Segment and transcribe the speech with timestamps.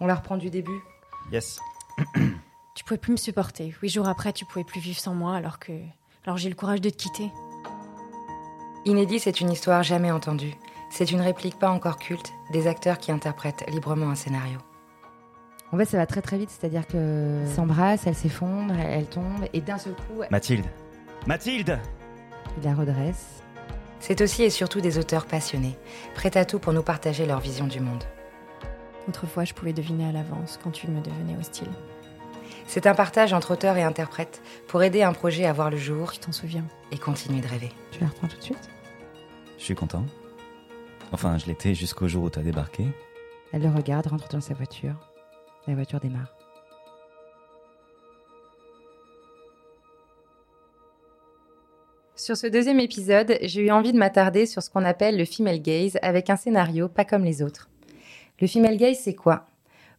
[0.00, 0.80] On la reprend du début.
[1.32, 1.60] Yes.
[2.76, 3.74] Tu pouvais plus me supporter.
[3.82, 5.72] Huit jours après, tu pouvais plus vivre sans moi alors que.
[6.24, 7.30] Alors j'ai le courage de te quitter.
[8.86, 10.54] Inédit, c'est une histoire jamais entendue.
[10.88, 14.58] C'est une réplique pas encore culte des acteurs qui interprètent librement un scénario.
[15.72, 19.44] En fait, ça va très très vite, c'est-à-dire que s'embrasse, elle s'effondre, elle, elle tombe,
[19.52, 20.66] et d'un seul coup, Mathilde.
[21.26, 21.78] Mathilde
[22.56, 23.42] il la redresse.
[24.00, 25.76] C'est aussi et surtout des auteurs passionnés,
[26.14, 28.02] prêts à tout pour nous partager leur vision du monde.
[29.08, 31.68] Autrefois, je pouvais deviner à l'avance quand tu me devenais hostile.
[32.66, 36.12] C'est un partage entre auteurs et interprètes pour aider un projet à voir le jour
[36.12, 37.70] Tu t'en souviens et continuer de rêver.
[37.90, 38.70] Tu la reprends tout de suite?
[39.58, 40.04] Je suis content.
[41.12, 42.86] Enfin, je l'étais jusqu'au jour où t'as débarqué.
[43.52, 44.94] Elle le regarde, rentre dans sa voiture.
[45.66, 46.36] La voiture démarre.
[52.14, 55.60] Sur ce deuxième épisode, j'ai eu envie de m'attarder sur ce qu'on appelle le female
[55.60, 57.70] gaze avec un scénario pas comme les autres.
[58.40, 59.46] Le female gaze, c'est quoi?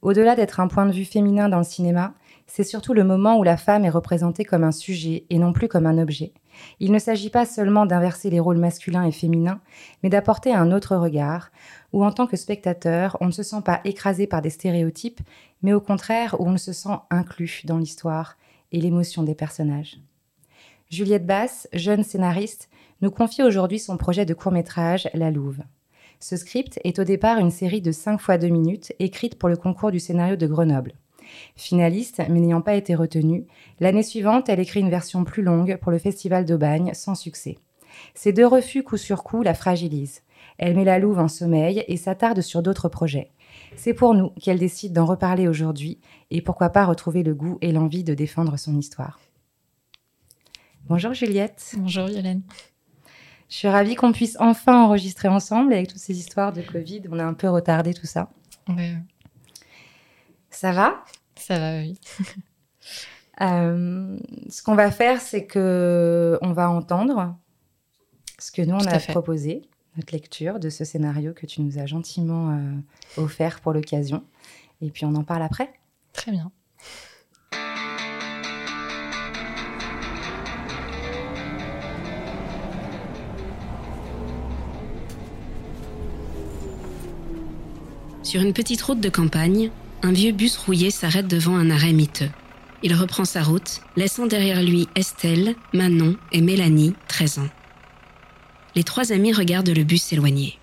[0.02, 2.16] Au-delà d'être un point de vue féminin dans le cinéma,
[2.48, 5.68] c'est surtout le moment où la femme est représentée comme un sujet et non plus
[5.68, 6.34] comme un objet.
[6.80, 9.62] Il ne s'agit pas seulement d'inverser les rôles masculins et féminins,
[10.02, 11.52] mais d'apporter un autre regard,
[11.94, 15.22] où en tant que spectateur, on ne se sent pas écrasé par des stéréotypes,
[15.62, 18.38] mais au contraire où on se sent inclus dans l'histoire
[18.72, 20.00] et l'émotion des personnages.
[20.90, 22.70] Juliette Basse, jeune scénariste,
[23.02, 25.62] nous confie aujourd'hui son projet de court-métrage La Louve.
[26.22, 29.58] Ce script est au départ une série de 5 fois 2 minutes écrite pour le
[29.58, 30.94] concours du scénario de Grenoble.
[31.56, 33.48] Finaliste, mais n'ayant pas été retenue,
[33.80, 37.58] l'année suivante, elle écrit une version plus longue pour le Festival d'Aubagne, sans succès.
[38.14, 40.22] Ces deux refus coup sur coup la fragilisent.
[40.60, 43.32] Elle met la louve en sommeil et s'attarde sur d'autres projets.
[43.76, 47.72] C'est pour nous qu'elle décide d'en reparler aujourd'hui et pourquoi pas retrouver le goût et
[47.72, 49.20] l'envie de défendre son histoire.
[50.88, 51.74] Bonjour Juliette.
[51.78, 52.44] Bonjour Yolène.
[53.52, 57.02] Je suis ravie qu'on puisse enfin enregistrer ensemble avec toutes ces histoires de Covid.
[57.12, 58.30] On a un peu retardé tout ça.
[58.70, 58.96] Ouais,
[60.50, 61.04] Ça va?
[61.36, 62.00] Ça va, oui.
[63.40, 64.20] Euh,
[64.50, 67.36] ce qu'on va faire, c'est que on va entendre
[68.38, 69.14] ce que nous on a fait.
[69.14, 69.64] proposé,
[69.96, 74.24] notre lecture de ce scénario que tu nous as gentiment euh, offert pour l'occasion.
[74.82, 75.74] Et puis on en parle après.
[76.14, 76.52] Très bien.
[88.32, 89.72] Sur une petite route de campagne,
[90.04, 92.30] un vieux bus rouillé s'arrête devant un arrêt miteux.
[92.82, 97.50] Il reprend sa route, laissant derrière lui Estelle, Manon et Mélanie, 13 ans.
[98.74, 100.58] Les trois amis regardent le bus s'éloigner.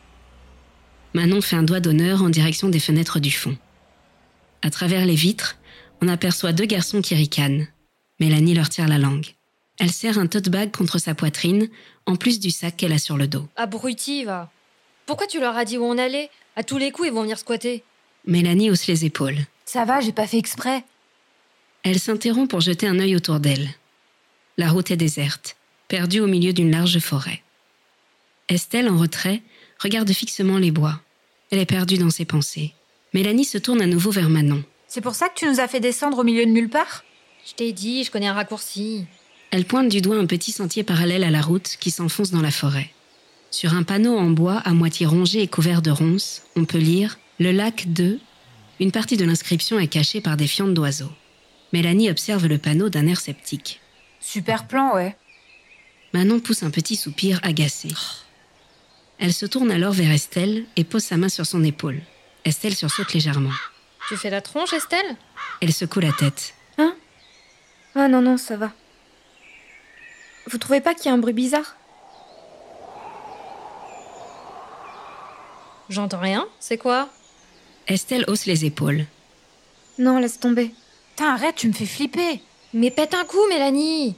[1.12, 3.54] Manon fait un doigt d'honneur en direction des fenêtres du fond.
[4.62, 5.58] À travers les vitres,
[6.00, 7.66] on aperçoit deux garçons qui ricanent.
[8.18, 9.26] Mélanie leur tire la langue.
[9.78, 11.68] Elle serre un tote bag contre sa poitrine,
[12.06, 13.46] en plus du sac qu'elle a sur le dos.
[13.56, 14.50] Abruti, va.
[15.04, 16.30] Pourquoi tu leur as dit où on allait?
[16.58, 17.84] À tous les coups, ils vont venir squatter.
[18.26, 19.38] Mélanie hausse les épaules.
[19.64, 20.82] Ça va, j'ai pas fait exprès.
[21.84, 23.68] Elle s'interrompt pour jeter un œil autour d'elle.
[24.56, 27.44] La route est déserte, perdue au milieu d'une large forêt.
[28.48, 29.40] Estelle, en retrait,
[29.78, 31.00] regarde fixement les bois.
[31.52, 32.74] Elle est perdue dans ses pensées.
[33.14, 34.64] Mélanie se tourne à nouveau vers Manon.
[34.88, 37.04] C'est pour ça que tu nous as fait descendre au milieu de nulle part?
[37.46, 39.06] Je t'ai dit, je connais un raccourci.
[39.52, 42.50] Elle pointe du doigt un petit sentier parallèle à la route qui s'enfonce dans la
[42.50, 42.90] forêt.
[43.50, 47.18] Sur un panneau en bois à moitié rongé et couvert de ronces, on peut lire
[47.40, 48.18] Le lac de.
[48.78, 51.12] Une partie de l'inscription est cachée par des fientes d'oiseaux.
[51.72, 53.80] Mélanie observe le panneau d'un air sceptique.
[54.20, 55.16] Super plan, ouais.
[56.12, 57.88] Manon pousse un petit soupir agacé.
[59.18, 62.00] Elle se tourne alors vers Estelle et pose sa main sur son épaule.
[62.44, 63.52] Estelle sursaute légèrement.
[64.08, 65.16] Tu fais la tronche, Estelle?
[65.60, 66.54] Elle secoue la tête.
[67.94, 68.72] Ah non, non, ça va.
[70.50, 71.76] Vous trouvez pas qu'il y a un bruit bizarre?
[75.88, 76.46] J'entends rien.
[76.60, 77.08] C'est quoi?
[77.86, 79.06] Estelle hausse les épaules.
[79.98, 80.72] Non, laisse tomber.
[81.10, 82.40] Putain, arrête, tu me fais flipper.
[82.74, 84.14] Mais pète un coup, Mélanie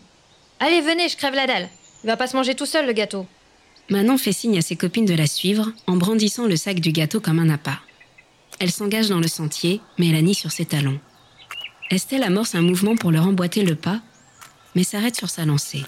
[0.58, 1.68] Allez, venez, je crève la dalle.
[2.02, 3.26] Il va pas se manger tout seul, le gâteau.
[3.88, 7.20] Manon fait signe à ses copines de la suivre en brandissant le sac du gâteau
[7.20, 7.80] comme un appât.
[8.58, 11.00] Elle s'engage dans le sentier, Mélanie sur ses talons.
[11.90, 14.00] Estelle amorce un mouvement pour leur emboîter le pas,
[14.74, 15.82] mais s'arrête sur sa lancée.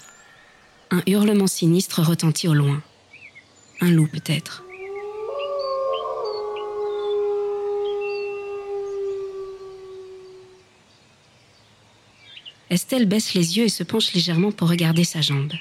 [0.91, 2.81] Un hurlement sinistre retentit au loin.
[3.79, 4.63] Un loup peut-être.
[12.73, 15.53] Estelle baisse les yeux et se penche légèrement pour regarder sa jambe.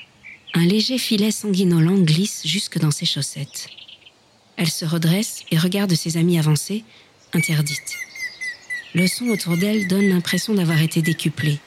[0.55, 3.69] Un léger filet sanguinolent glisse jusque dans ses chaussettes.
[4.57, 6.85] Elle se redresse et regarde ses amis avancer,
[7.35, 7.99] interdite.
[8.95, 11.59] Le son autour d'elle donne l'impression d'avoir été décuplé.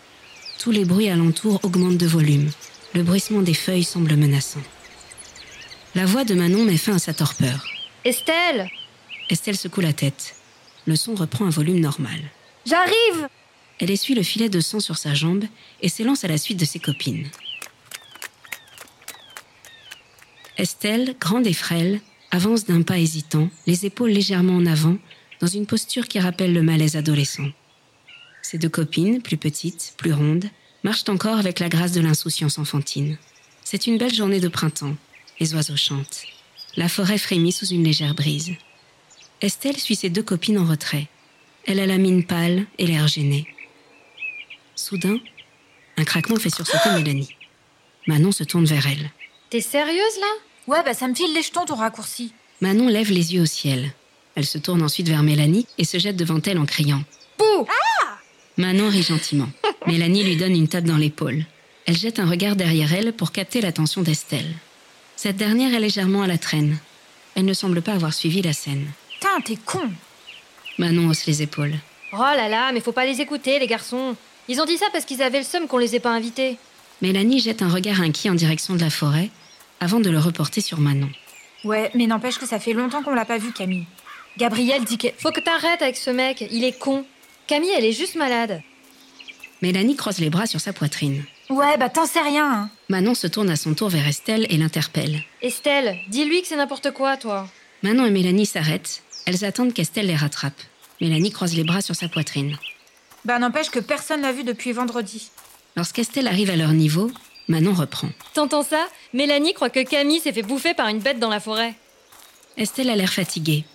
[0.57, 2.49] Tous les bruits alentour augmentent de volume.
[2.95, 4.63] Le bruissement des feuilles semble menaçant.
[5.93, 7.67] La voix de Manon met fin à sa torpeur.
[8.03, 8.67] Estelle
[9.29, 10.33] Estelle secoue la tête.
[10.87, 12.19] le son reprend un volume normal.
[12.65, 13.27] J'arrive
[13.79, 15.43] Elle essuie le filet de sang sur sa jambe
[15.81, 17.27] et s'élance à la suite de ses copines.
[20.57, 21.99] Estelle, grande et frêle,
[22.31, 24.97] avance d'un pas hésitant, les épaules légèrement en avant,
[25.41, 27.49] dans une posture qui rappelle le malaise adolescent.
[28.41, 30.45] Ses deux copines, plus petites, plus rondes,
[30.83, 33.17] marchent encore avec la grâce de l'insouciance enfantine.
[33.63, 34.95] C'est une belle journée de printemps.
[35.39, 36.23] Les oiseaux chantent.
[36.77, 38.53] La forêt frémit sous une légère brise.
[39.41, 41.07] Estelle suit ses deux copines en retrait.
[41.65, 43.47] Elle a la mine pâle et l'air gêné.
[44.75, 45.17] Soudain,
[45.97, 47.35] un craquement fait sursauter Mélanie.
[48.07, 49.09] Manon se tourne vers elle.
[49.49, 50.27] T'es sérieuse là?
[50.67, 52.33] Ouais, bah ça me file les jetons ton raccourci.
[52.61, 53.93] Manon lève les yeux au ciel.
[54.35, 57.03] Elle se tourne ensuite vers Mélanie et se jette devant elle en criant
[57.37, 57.65] Pouh
[58.57, 59.49] Manon rit gentiment.
[59.87, 61.45] Mélanie lui donne une tape dans l'épaule.
[61.85, 64.51] Elle jette un regard derrière elle pour capter l'attention d'Estelle.
[65.15, 66.77] Cette dernière est légèrement à la traîne.
[67.35, 68.87] Elle ne semble pas avoir suivi la scène.
[69.13, 69.89] Putain, t'es con
[70.77, 71.75] Manon hausse les épaules.
[72.13, 74.15] Oh là là, mais faut pas les écouter, les garçons.
[74.47, 76.57] Ils ont dit ça parce qu'ils avaient le seum qu'on les ait pas invités.
[77.01, 79.29] Mélanie jette un regard inquiet en direction de la forêt
[79.79, 81.09] avant de le reporter sur Manon.
[81.63, 83.85] Ouais, mais n'empêche que ça fait longtemps qu'on l'a pas vu, Camille.
[84.37, 85.07] Gabriel dit que...
[85.17, 87.05] Faut que t'arrêtes avec ce mec, il est con.
[87.47, 88.61] Camille, elle est juste malade.
[89.61, 91.23] Mélanie croise les bras sur sa poitrine.
[91.49, 92.51] Ouais, bah t'en sais rien.
[92.51, 92.69] hein.
[92.89, 95.23] Manon se tourne à son tour vers Estelle et l'interpelle.
[95.41, 97.47] Estelle, dis-lui que c'est n'importe quoi, toi.
[97.83, 99.03] Manon et Mélanie s'arrêtent.
[99.25, 100.59] Elles attendent qu'Estelle les rattrape.
[101.01, 102.57] Mélanie croise les bras sur sa poitrine.
[103.25, 105.29] Bah n'empêche que personne l'a vu depuis vendredi.
[105.75, 107.11] Lorsqu'Estelle arrive à leur niveau,
[107.47, 108.09] Manon reprend.
[108.33, 108.87] T'entends ça?
[109.13, 111.75] Mélanie croit que Camille s'est fait bouffer par une bête dans la forêt.
[112.57, 113.65] Estelle a l'air fatiguée.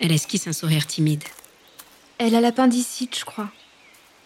[0.00, 1.24] Elle esquisse un sourire timide.
[2.18, 3.50] Elle a l'appendicite, je crois.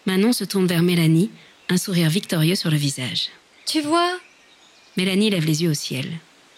[0.05, 1.31] Manon se tourne vers Mélanie,
[1.69, 3.29] un sourire victorieux sur le visage.
[3.65, 4.17] Tu vois?
[4.97, 6.05] Mélanie lève les yeux au ciel.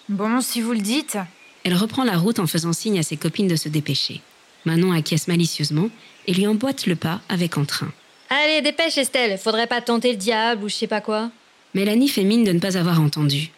[0.09, 1.17] Bon, si vous le dites.
[1.63, 4.21] Elle reprend la route en faisant signe à ses copines de se dépêcher.
[4.65, 5.89] Manon acquiesce malicieusement
[6.27, 7.91] et lui emboîte le pas avec entrain.
[8.29, 11.31] Allez, dépêche Estelle, faudrait pas tenter le diable ou je sais pas quoi.
[11.73, 13.51] Mélanie fait mine de ne pas avoir entendu.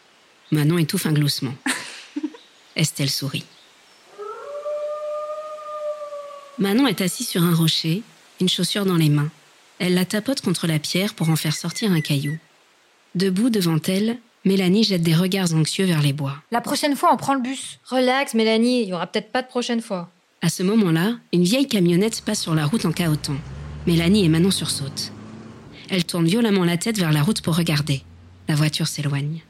[0.52, 1.54] Manon étouffe un gloussement.
[2.76, 3.46] Estelle sourit.
[6.60, 8.04] Manon est assise sur un rocher,
[8.42, 9.32] une chaussure dans les mains.
[9.80, 12.38] Elle la tapote contre la pierre pour en faire sortir un caillou.
[13.16, 16.36] Debout devant elle, Mélanie jette des regards anxieux vers les bois.
[16.52, 17.80] La prochaine fois, on prend le bus.
[17.86, 20.10] Relax, Mélanie, il y aura peut-être pas de prochaine fois.
[20.42, 23.36] À ce moment-là, une vieille camionnette passe sur la route en cahotant.
[23.88, 25.12] Mélanie et Manon sursautent.
[25.90, 28.04] Elle tourne violemment la tête vers la route pour regarder.
[28.48, 29.42] La voiture s'éloigne.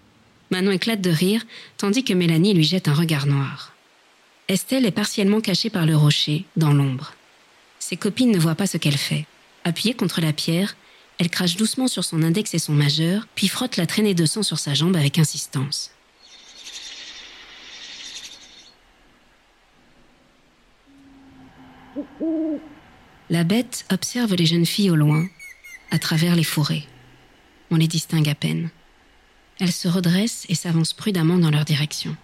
[0.51, 1.45] Manon éclate de rire,
[1.77, 3.73] tandis que Mélanie lui jette un regard noir.
[4.47, 7.13] Estelle est partiellement cachée par le rocher, dans l'ombre.
[7.79, 9.25] Ses copines ne voient pas ce qu'elle fait.
[9.63, 10.75] Appuyée contre la pierre,
[11.19, 14.41] elle crache doucement sur son index et son majeur, puis frotte la traînée de sang
[14.41, 15.91] sur sa jambe avec insistance.
[23.31, 25.27] La bête observe les jeunes filles au loin,
[25.91, 26.87] à travers les fourrés.
[27.69, 28.71] On les distingue à peine.
[29.59, 32.15] Elle se redresse et s'avance prudemment dans leur direction.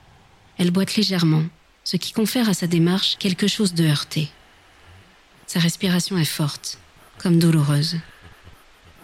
[0.58, 1.44] Elle boite légèrement,
[1.84, 4.30] ce qui confère à sa démarche quelque chose de heurté.
[5.46, 6.80] Sa respiration est forte,
[7.20, 7.98] comme douloureuse.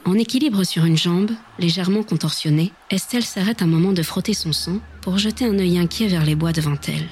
[0.03, 4.79] En équilibre sur une jambe, légèrement contorsionnée, Estelle s'arrête un moment de frotter son sang
[5.01, 7.07] pour jeter un œil inquiet vers les bois devant elle.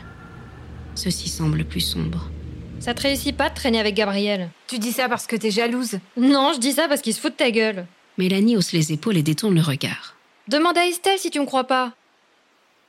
[0.95, 2.31] Ceux-ci semblent plus sombres.
[2.79, 4.49] Ça te réussit pas de traîner avec Gabriel.
[4.67, 5.99] Tu dis ça parce que t'es jalouse.
[6.15, 7.85] Non, je dis ça parce qu'il se fout de ta gueule.
[8.17, 10.15] Mélanie hausse les épaules et détourne le regard.
[10.47, 11.93] Demande à Estelle si tu me crois pas.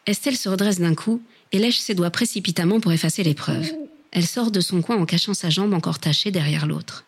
[0.07, 1.21] Estelle se redresse d'un coup
[1.53, 3.71] et lèche ses doigts précipitamment pour effacer l'épreuve.
[4.13, 7.05] Elle sort de son coin en cachant sa jambe encore tachée derrière l'autre.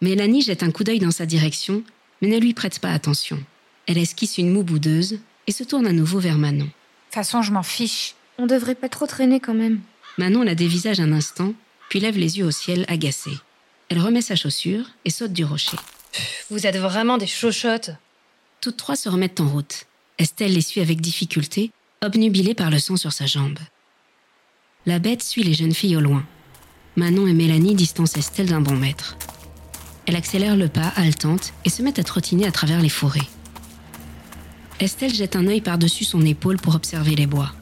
[0.00, 1.82] Mélanie jette un coup d'œil dans sa direction,
[2.20, 3.38] mais ne lui prête pas attention.
[3.86, 6.64] Elle esquisse une moue boudeuse et se tourne à nouveau vers Manon.
[6.64, 8.14] De toute façon, je m'en fiche.
[8.38, 9.80] On devrait pas trop traîner quand même.
[10.18, 11.54] Manon la dévisage un instant,
[11.88, 13.38] puis lève les yeux au ciel agacée.
[13.88, 15.76] Elle remet sa chaussure et saute du rocher.
[16.50, 17.90] Vous êtes vraiment des chochottes.
[18.60, 19.86] Toutes trois se remettent en route.
[20.18, 21.70] Estelle les suit avec difficulté,
[22.02, 23.58] obnubilée par le sang sur sa jambe.
[24.86, 26.24] La bête suit les jeunes filles au loin.
[26.96, 29.16] Manon et Mélanie distancent Estelle d'un bon mètre.
[30.06, 33.26] Elle accélère le pas, haletante, et se met à trottiner à travers les forêts.
[34.80, 37.52] Estelle jette un œil par-dessus son épaule pour observer les bois.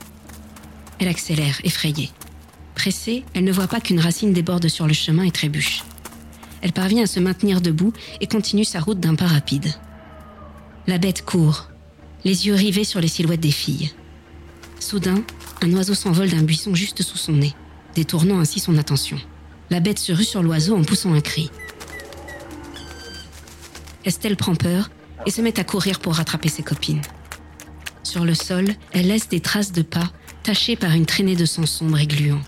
[0.98, 2.10] Elle accélère, effrayée.
[2.82, 5.84] Pressée, elle ne voit pas qu'une racine déborde sur le chemin et trébuche.
[6.62, 9.72] Elle parvient à se maintenir debout et continue sa route d'un pas rapide.
[10.88, 11.68] La bête court,
[12.24, 13.92] les yeux rivés sur les silhouettes des filles.
[14.80, 15.22] Soudain,
[15.62, 17.54] un oiseau s'envole d'un buisson juste sous son nez,
[17.94, 19.18] détournant ainsi son attention.
[19.70, 21.52] La bête se rue sur l'oiseau en poussant un cri.
[24.04, 24.90] Estelle prend peur
[25.24, 27.02] et se met à courir pour rattraper ses copines.
[28.02, 30.10] Sur le sol, elle laisse des traces de pas
[30.42, 32.42] tachées par une traînée de sang sombre et gluant.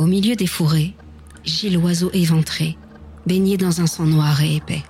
[0.00, 0.94] Au milieu des fourrés,
[1.44, 2.78] gît l'oiseau éventré,
[3.26, 4.82] baigné dans un sang noir et épais.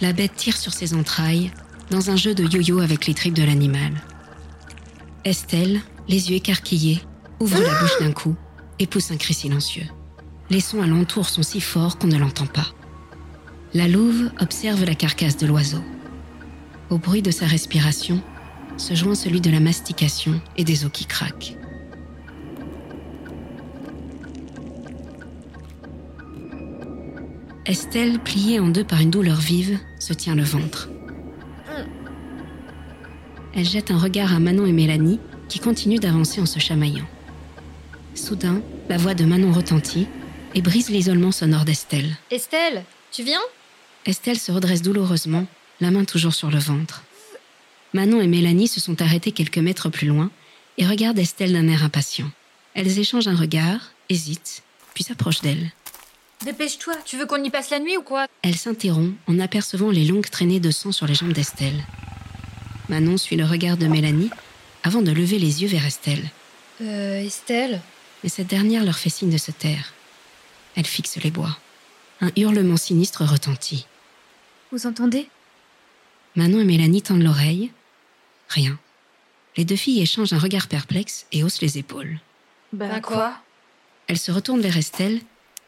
[0.00, 1.52] La bête tire sur ses entrailles
[1.88, 3.92] dans un jeu de yo-yo avec les tripes de l'animal.
[5.24, 7.00] Estelle, les yeux écarquillés,
[7.38, 8.34] ouvre la bouche d'un coup
[8.80, 9.86] et pousse un cri silencieux.
[10.50, 12.74] Les sons alentour sont si forts qu'on ne l'entend pas.
[13.72, 15.84] La louve observe la carcasse de l'oiseau.
[16.90, 18.20] Au bruit de sa respiration
[18.78, 21.56] se joint celui de la mastication et des os qui craquent.
[27.66, 30.90] Estelle, pliée en deux par une douleur vive, se tient le ventre.
[33.54, 35.18] Elle jette un regard à Manon et Mélanie,
[35.48, 37.06] qui continuent d'avancer en se chamaillant.
[38.14, 40.06] Soudain, la voix de Manon retentit
[40.54, 42.16] et brise l'isolement sonore d'Estelle.
[42.30, 43.40] Estelle, tu viens?
[44.04, 45.46] Estelle se redresse douloureusement,
[45.80, 47.02] la main toujours sur le ventre.
[47.94, 50.30] Manon et Mélanie se sont arrêtées quelques mètres plus loin
[50.76, 52.30] et regardent Estelle d'un air impatient.
[52.74, 55.70] Elles échangent un regard, hésitent, puis s'approchent d'elle.
[56.42, 58.26] Dépêche-toi, tu veux qu'on y passe la nuit ou quoi?
[58.42, 61.84] Elle s'interrompt en apercevant les longues traînées de sang sur les jambes d'Estelle.
[62.88, 64.30] Manon suit le regard de Mélanie
[64.82, 66.30] avant de lever les yeux vers Estelle.
[66.82, 67.80] Euh, Estelle?
[68.22, 69.94] Mais cette dernière leur fait signe de se taire.
[70.76, 71.56] Elle fixe les bois.
[72.20, 73.86] Un hurlement sinistre retentit.
[74.70, 75.28] Vous entendez?
[76.36, 77.70] Manon et Mélanie tendent l'oreille.
[78.48, 78.78] Rien.
[79.56, 82.18] Les deux filles échangent un regard perplexe et haussent les épaules.
[82.72, 83.34] Ben quoi?
[84.08, 85.20] Elles se retournent vers Estelle,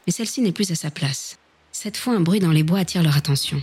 [0.06, 1.38] mais celle-ci n'est plus à sa place.
[1.72, 3.62] Cette fois, un bruit dans les bois attire leur attention.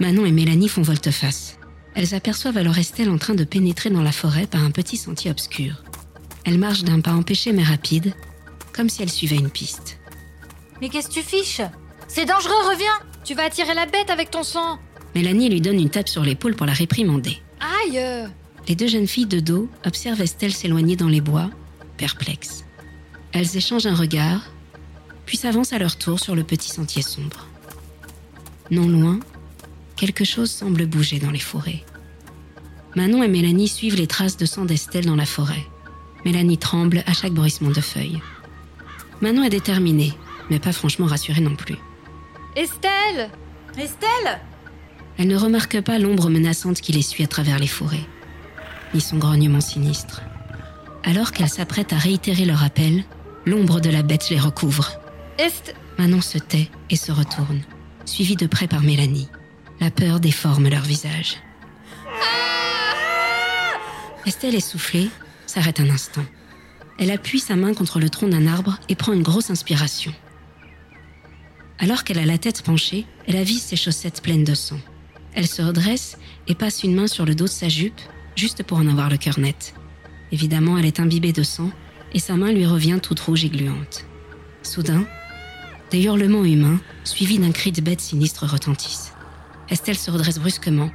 [0.00, 1.58] Manon et Mélanie font volte-face.
[1.94, 5.30] Elles aperçoivent alors Estelle en train de pénétrer dans la forêt par un petit sentier
[5.30, 5.82] obscur.
[6.44, 8.14] Elle marche d'un pas empêché mais rapide,
[8.72, 9.98] comme si elle suivait une piste.
[10.80, 11.60] Mais qu'est-ce que tu fiches?
[12.08, 14.78] C'est dangereux, reviens Tu vas attirer la bête avec ton sang
[15.14, 17.38] Mélanie lui donne une tape sur l'épaule pour la réprimander.
[17.60, 18.00] Aïe.
[18.68, 21.50] Les deux jeunes filles de dos observent Estelle s'éloigner dans les bois,
[21.96, 22.64] perplexes.
[23.32, 24.49] Elles échangent un regard,
[25.30, 27.46] puis s'avancent à leur tour sur le petit sentier sombre.
[28.72, 29.20] Non loin,
[29.94, 31.84] quelque chose semble bouger dans les forêts.
[32.96, 35.64] Manon et Mélanie suivent les traces de sang d'Estelle dans la forêt.
[36.24, 38.20] Mélanie tremble à chaque bruissement de feuilles.
[39.20, 40.14] Manon est déterminée,
[40.50, 41.76] mais pas franchement rassurée non plus.
[42.56, 43.30] Estelle
[43.78, 44.40] Estelle
[45.16, 48.08] Elle ne remarque pas l'ombre menaçante qui les suit à travers les forêts,
[48.94, 50.22] ni son grognement sinistre.
[51.04, 53.04] Alors qu'elle s'apprête à réitérer leur appel,
[53.46, 54.99] l'ombre de la bête les recouvre.
[55.40, 55.74] Est...
[55.98, 57.62] Manon se tait et se retourne,
[58.04, 59.30] suivie de près par Mélanie.
[59.80, 61.36] La peur déforme leur visage.
[64.26, 65.08] Estelle, essoufflée,
[65.46, 66.26] s'arrête un instant.
[66.98, 70.12] Elle appuie sa main contre le tronc d'un arbre et prend une grosse inspiration.
[71.78, 74.78] Alors qu'elle a la tête penchée, elle avise ses chaussettes pleines de sang.
[75.32, 76.18] Elle se redresse
[76.48, 78.02] et passe une main sur le dos de sa jupe,
[78.36, 79.72] juste pour en avoir le cœur net.
[80.32, 81.70] Évidemment, elle est imbibée de sang
[82.12, 84.04] et sa main lui revient toute rouge et gluante.
[84.62, 85.06] Soudain,
[85.90, 89.12] des hurlements humains, suivis d'un cri de bête sinistre, retentissent.
[89.68, 90.90] Estelle se redresse brusquement,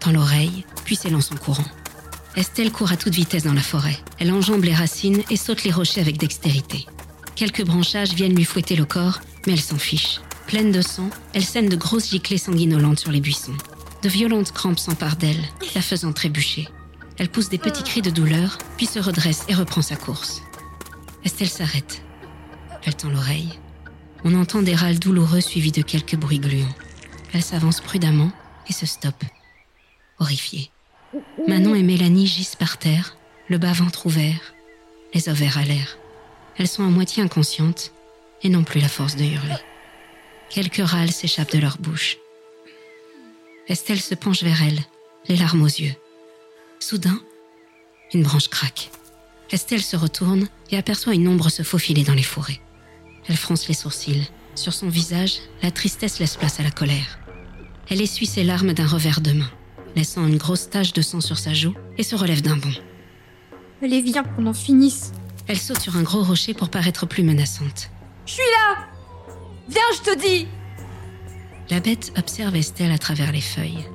[0.00, 1.64] tend l'oreille, puis s'élance en courant.
[2.36, 3.96] Estelle court à toute vitesse dans la forêt.
[4.18, 6.86] Elle enjambe les racines et saute les rochers avec dextérité.
[7.36, 10.20] Quelques branchages viennent lui fouetter le corps, mais elle s'en fiche.
[10.46, 13.56] Pleine de sang, elle sème de grosses giclées sanguinolentes sur les buissons.
[14.02, 15.42] De violentes crampes s'emparent d'elle,
[15.74, 16.68] la faisant trébucher.
[17.16, 20.42] Elle pousse des petits cris de douleur, puis se redresse et reprend sa course.
[21.24, 22.02] Estelle s'arrête.
[22.84, 23.58] Elle tend l'oreille.
[24.24, 26.74] On entend des râles douloureux suivis de quelques bruits gluants.
[27.34, 28.32] Elle s'avance prudemment
[28.68, 29.22] et se stoppe,
[30.18, 30.70] horrifiée.
[31.46, 33.16] Manon et Mélanie gisent par terre,
[33.48, 34.54] le bas-ventre ouvert,
[35.12, 35.98] les ovaires à l'air.
[36.56, 37.92] Elles sont à moitié inconscientes
[38.42, 39.58] et n'ont plus la force de hurler.
[40.48, 42.16] Quelques râles s'échappent de leur bouche.
[43.68, 44.80] Estelle se penche vers elle,
[45.28, 45.94] les larmes aux yeux.
[46.80, 47.20] Soudain,
[48.14, 48.90] une branche craque.
[49.50, 52.60] Estelle se retourne et aperçoit une ombre se faufiler dans les forêts.
[53.28, 54.28] Elle fronce les sourcils.
[54.54, 57.18] Sur son visage, la tristesse laisse place à la colère.
[57.88, 59.50] Elle essuie ses larmes d'un revers de main,
[59.96, 62.72] laissant une grosse tache de sang sur sa joue et se relève d'un bond.
[63.82, 65.12] Allez, viens qu'on en finisse.
[65.46, 67.90] Elle saute sur un gros rocher pour paraître plus menaçante.
[68.26, 68.86] Je suis là
[69.68, 70.46] Viens, je te dis
[71.70, 73.86] La bête observe Estelle à travers les feuilles.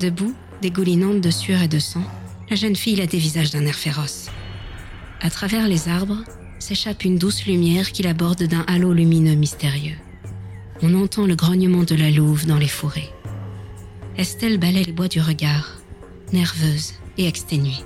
[0.00, 2.04] Debout, dégoulinante de sueur et de sang,
[2.50, 4.28] la jeune fille la dévisage d'un air féroce.
[5.20, 6.22] À travers les arbres
[6.58, 9.96] s'échappe une douce lumière qui l'aborde d'un halo lumineux mystérieux.
[10.82, 13.10] On entend le grognement de la louve dans les forêts.
[14.16, 15.78] Estelle balaie les bois du regard,
[16.32, 17.84] nerveuse et exténuée.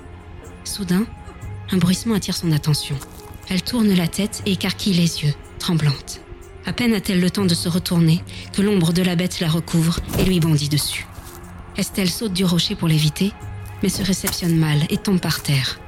[0.63, 1.05] Soudain,
[1.71, 2.95] un bruissement attire son attention.
[3.49, 6.21] Elle tourne la tête et écarquille les yeux, tremblante.
[6.65, 8.23] À peine a-t-elle le temps de se retourner
[8.53, 11.07] que l'ombre de la bête la recouvre et lui bondit dessus.
[11.77, 13.31] Estelle saute du rocher pour l'éviter,
[13.81, 15.79] mais se réceptionne mal et tombe par terre.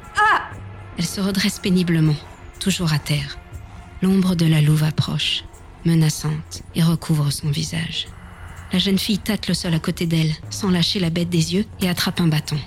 [0.97, 2.15] Elle se redresse péniblement,
[2.61, 3.39] toujours à terre.
[4.03, 5.43] l'ombre de la louve approche,
[5.83, 8.07] menaçante, et recouvre son visage.
[8.71, 11.65] La jeune fille tâte le sol à côté d'elle, sans lâcher la bête des yeux,
[11.81, 12.57] et attrape un bâton.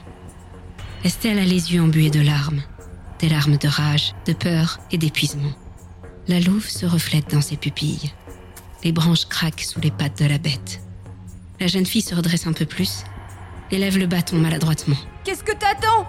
[1.03, 2.63] Estelle a les yeux embués de larmes,
[3.21, 5.53] des larmes de rage, de peur et d'épuisement.
[6.29, 8.13] La louve se reflète dans ses pupilles.
[8.83, 10.83] Les branches craquent sous les pattes de la bête.
[11.61, 13.05] La jeune fille se redresse un peu plus
[13.71, 14.97] et lève le bâton maladroitement.
[15.25, 16.09] Qu'est-ce que t'attends?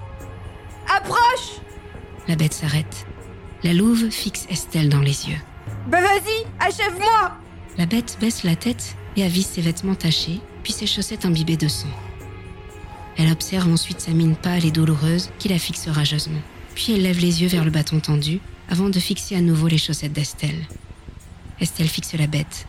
[0.87, 1.61] Approche
[2.27, 3.04] La bête s'arrête.
[3.65, 5.39] La louve fixe Estelle dans les yeux.
[5.88, 7.36] Bah vas-y, achève-moi
[7.79, 11.67] La bête baisse la tête et avise ses vêtements tachés, puis ses chaussettes imbibées de
[11.67, 11.89] sang.
[13.17, 16.41] Elle observe ensuite sa mine pâle et douloureuse qui la fixe rageusement.
[16.75, 19.79] Puis elle lève les yeux vers le bâton tendu avant de fixer à nouveau les
[19.79, 20.67] chaussettes d'Estelle.
[21.60, 22.67] Estelle fixe la bête.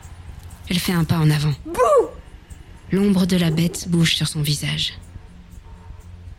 [0.70, 1.52] Elle fait un pas en avant.
[2.90, 4.94] L'ombre de la bête bouge sur son visage.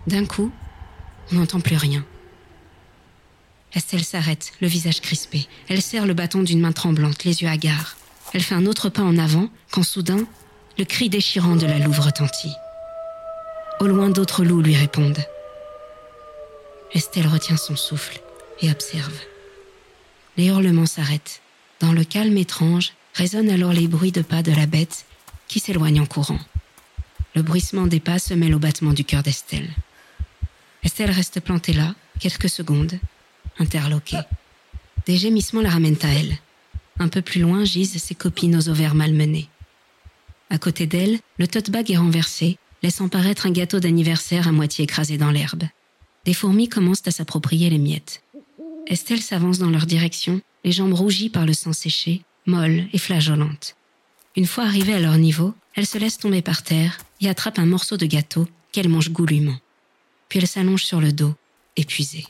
[0.07, 0.51] D'un coup,
[1.31, 2.03] on n'entend plus rien.
[3.73, 5.47] Estelle s'arrête, le visage crispé.
[5.69, 7.97] Elle serre le bâton d'une main tremblante, les yeux hagards.
[8.33, 10.25] Elle fait un autre pas en avant, quand soudain,
[10.77, 12.53] le cri déchirant de la louve retentit.
[13.79, 15.23] Au loin, d'autres loups lui répondent.
[16.93, 18.21] Estelle retient son souffle
[18.61, 19.13] et observe.
[20.37, 21.41] Les hurlements s'arrêtent.
[21.79, 25.05] Dans le calme étrange, résonnent alors les bruits de pas de la bête
[25.47, 26.39] qui s'éloigne en courant.
[27.35, 29.69] Le bruissement des pas se mêle au battement du cœur d'Estelle.
[30.83, 32.99] Estelle reste plantée là, quelques secondes,
[33.59, 34.19] interloquée.
[35.05, 36.37] Des gémissements la ramènent à elle.
[36.99, 39.49] Un peu plus loin gisent ses copines aux ovaires malmenés.
[40.49, 44.83] À côté d'elle, le tote bag est renversé, laissant paraître un gâteau d'anniversaire à moitié
[44.83, 45.63] écrasé dans l'herbe.
[46.25, 48.23] Des fourmis commencent à s'approprier les miettes.
[48.87, 53.75] Estelle s'avance dans leur direction, les jambes rougies par le sang séché, molles et flageolantes.
[54.35, 57.65] Une fois arrivée à leur niveau, elle se laisse tomber par terre et attrape un
[57.65, 59.57] morceau de gâteau qu'elle mange goulument.
[60.29, 61.33] Puis elle s'allonge sur le dos,
[61.75, 62.25] épuisée.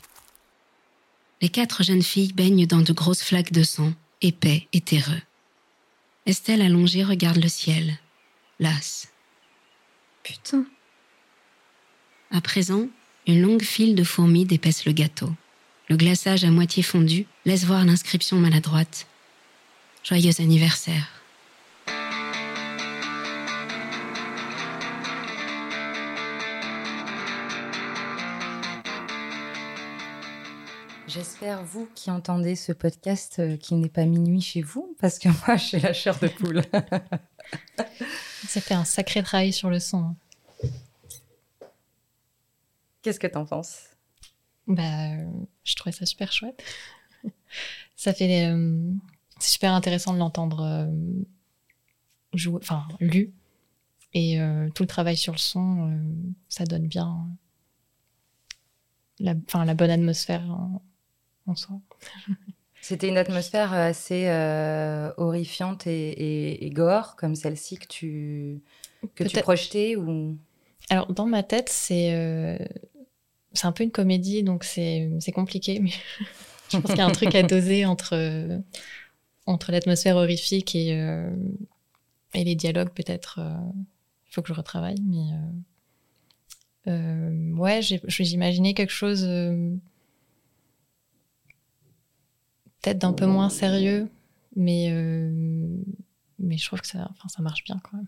[1.40, 5.22] Les quatre jeunes filles baignent dans de grosses flaques de sang, épais et terreux.
[6.26, 7.98] Estelle allongée regarde le ciel,
[8.58, 9.08] lasse.
[10.22, 10.66] Putain.
[12.30, 12.88] À présent,
[13.26, 15.30] une longue file de fourmis dépaisse le gâteau.
[15.88, 19.06] Le glaçage à moitié fondu laisse voir l'inscription maladroite.
[20.02, 21.17] Joyeux anniversaire.
[31.40, 35.28] J'espère, vous qui entendez ce podcast, euh, qu'il n'est pas minuit chez vous, parce que
[35.46, 36.62] moi, j'ai la chair de poule.
[38.48, 40.16] Ça fait un sacré travail sur le son.
[43.02, 43.84] Qu'est-ce que t'en penses?
[44.66, 45.30] Bah, euh,
[45.62, 46.60] je trouvais ça super chouette.
[47.96, 48.46] ça fait.
[48.50, 48.90] euh,
[49.38, 50.90] c'est super intéressant de l'entendre euh,
[52.34, 53.32] jouer, enfin, lu.
[54.12, 54.40] Et
[54.74, 56.00] tout le travail sur le son,
[56.48, 57.28] ça donne bien
[59.20, 60.82] la, enfin, la bonne atmosphère en,
[62.80, 68.60] C'était une atmosphère assez euh, horrifiante et, et- et gore, comme celle-ci que tu,
[69.14, 70.36] que tu projetais ou...
[70.90, 72.56] Alors, dans ma tête, c'est euh,
[73.52, 75.90] c'est un peu une comédie, donc c'est compliqué, mais
[76.70, 78.58] je pense qu'il y a un truc à doser entre, euh,
[79.46, 81.30] entre l'atmosphère horrifique et, euh,
[82.34, 83.40] et les dialogues, peut-être.
[83.42, 83.54] euh,
[84.28, 85.32] Il faut que je retravaille, mais.
[86.86, 89.26] euh, euh, ouais, j'imaginais quelque chose.
[92.78, 94.08] Euh, peut-être d'un peu moins sérieux,
[94.56, 94.88] mais.
[94.90, 95.32] euh,
[96.40, 98.06] mais je trouve que ça, enfin, ça marche bien quand même.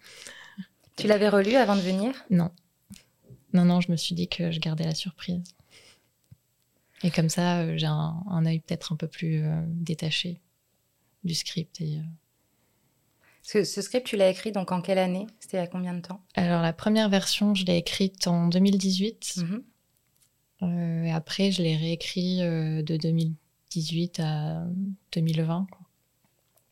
[0.96, 2.14] Tu l'avais relu avant de venir?
[2.30, 2.50] Non.
[3.52, 5.42] Non, non, je me suis dit que je gardais la surprise.
[7.02, 10.40] Et comme ça, euh, j'ai un, un œil peut-être un peu plus euh, détaché
[11.24, 11.80] du script.
[11.80, 12.02] Et, euh,
[13.42, 15.26] ce, ce script, tu l'as écrit donc en quelle année?
[15.40, 16.22] C'était a combien de temps?
[16.34, 19.36] Alors, la première version, je l'ai écrite en 2018.
[19.38, 19.62] Mhm.
[20.62, 22.96] Euh, et après, je l'ai réécrit euh, de
[23.74, 24.64] 2018 à
[25.12, 25.66] 2020.
[25.70, 25.80] quoi.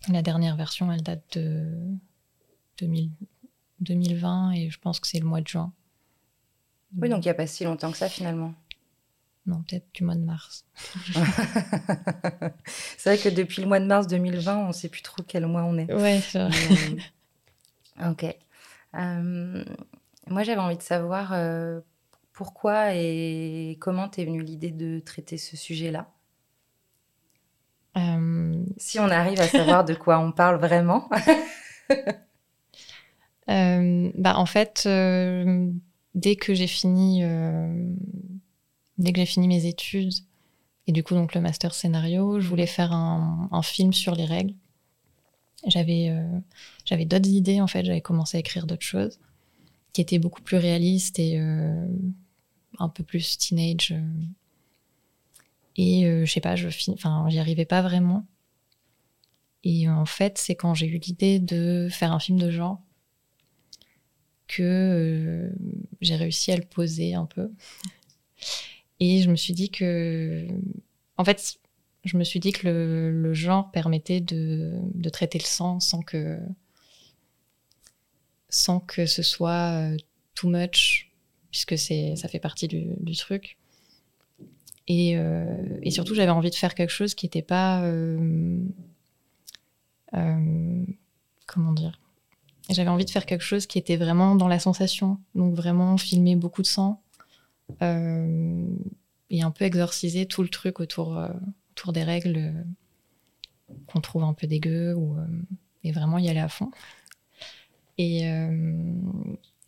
[0.09, 1.97] La dernière version, elle date de
[2.79, 3.11] 2000
[3.81, 5.73] 2020 et je pense que c'est le mois de juin.
[6.97, 8.55] Oui, donc il n'y a pas si longtemps que ça finalement.
[9.47, 10.67] Non, peut-être du mois de mars.
[12.99, 15.47] c'est vrai que depuis le mois de mars 2020, on ne sait plus trop quel
[15.47, 15.91] mois on est.
[15.93, 16.53] Ouais, c'est vrai.
[18.01, 18.25] Euh, ok.
[18.95, 19.65] Euh,
[20.27, 21.81] moi, j'avais envie de savoir euh,
[22.33, 26.11] pourquoi et comment t'es venue l'idée de traiter ce sujet-là?
[27.97, 31.09] Euh, Si on arrive à savoir de quoi on parle vraiment.
[33.51, 35.71] Euh, bah, en fait, euh,
[36.15, 37.95] dès que j'ai fini, euh,
[38.99, 40.13] dès que j'ai fini mes études
[40.87, 44.27] et du coup donc le master scénario, je voulais faire un, un film sur les
[44.27, 44.55] règles.
[45.67, 46.15] J'avais
[46.85, 47.85] j'avais d'autres idées en fait.
[47.85, 49.19] J'avais commencé à écrire d'autres choses
[49.93, 51.39] qui étaient beaucoup plus réalistes et
[52.79, 53.95] un peu plus teenage.
[55.79, 55.83] Euh.
[55.83, 58.27] Et euh, je sais pas, j'y arrivais pas vraiment.
[59.65, 62.81] Et en fait, c'est quand j'ai eu l'idée de faire un film de genre
[64.47, 65.51] que euh,
[66.01, 67.51] j'ai réussi à le poser un peu.
[69.01, 70.49] Et je me suis dit que,
[71.17, 71.59] en fait,
[72.05, 72.67] je me suis dit que
[73.13, 74.81] le, genre permettait de,
[75.13, 76.41] traiter le sang sans que,
[78.49, 79.97] sans que ce soit euh,
[80.35, 81.13] too much,
[81.51, 83.59] puisque ça fait partie du truc.
[84.89, 88.59] Et, euh, et surtout, j'avais envie de faire quelque chose qui n'était pas, euh,
[90.15, 90.85] euh,
[91.47, 92.01] comment dire,
[92.71, 96.37] j'avais envie de faire quelque chose qui était vraiment dans la sensation, donc vraiment filmer
[96.37, 97.03] beaucoup de sang
[97.83, 101.23] et un peu exorciser tout le truc autour,
[101.73, 102.55] autour des règles
[103.87, 105.19] qu'on trouve un peu dégueu ou,
[105.85, 106.71] et vraiment y aller à fond.
[107.99, 108.23] Et,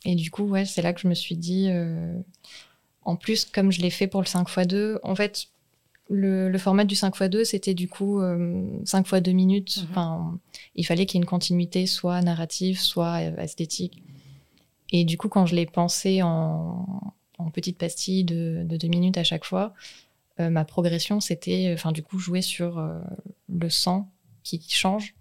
[0.06, 1.68] et du coup, ouais, c'est là que je me suis dit,
[3.02, 5.48] en plus, comme je l'ai fait pour le 5x2, en fait,
[6.08, 9.78] le, le, format du 5x2, c'était du coup euh, 5 fois 2 minutes.
[9.78, 9.86] Mhm.
[9.90, 10.38] Enfin,
[10.74, 14.02] il fallait qu'il y ait une continuité, soit narrative, soit euh, esthétique.
[14.92, 19.18] Et du coup, quand je l'ai pensé en, en petites pastilles de, de 2 minutes
[19.18, 19.72] à chaque fois,
[20.40, 22.98] euh, ma progression, c'était, enfin, du coup, jouer sur euh,
[23.48, 24.10] le sang
[24.42, 25.14] qui change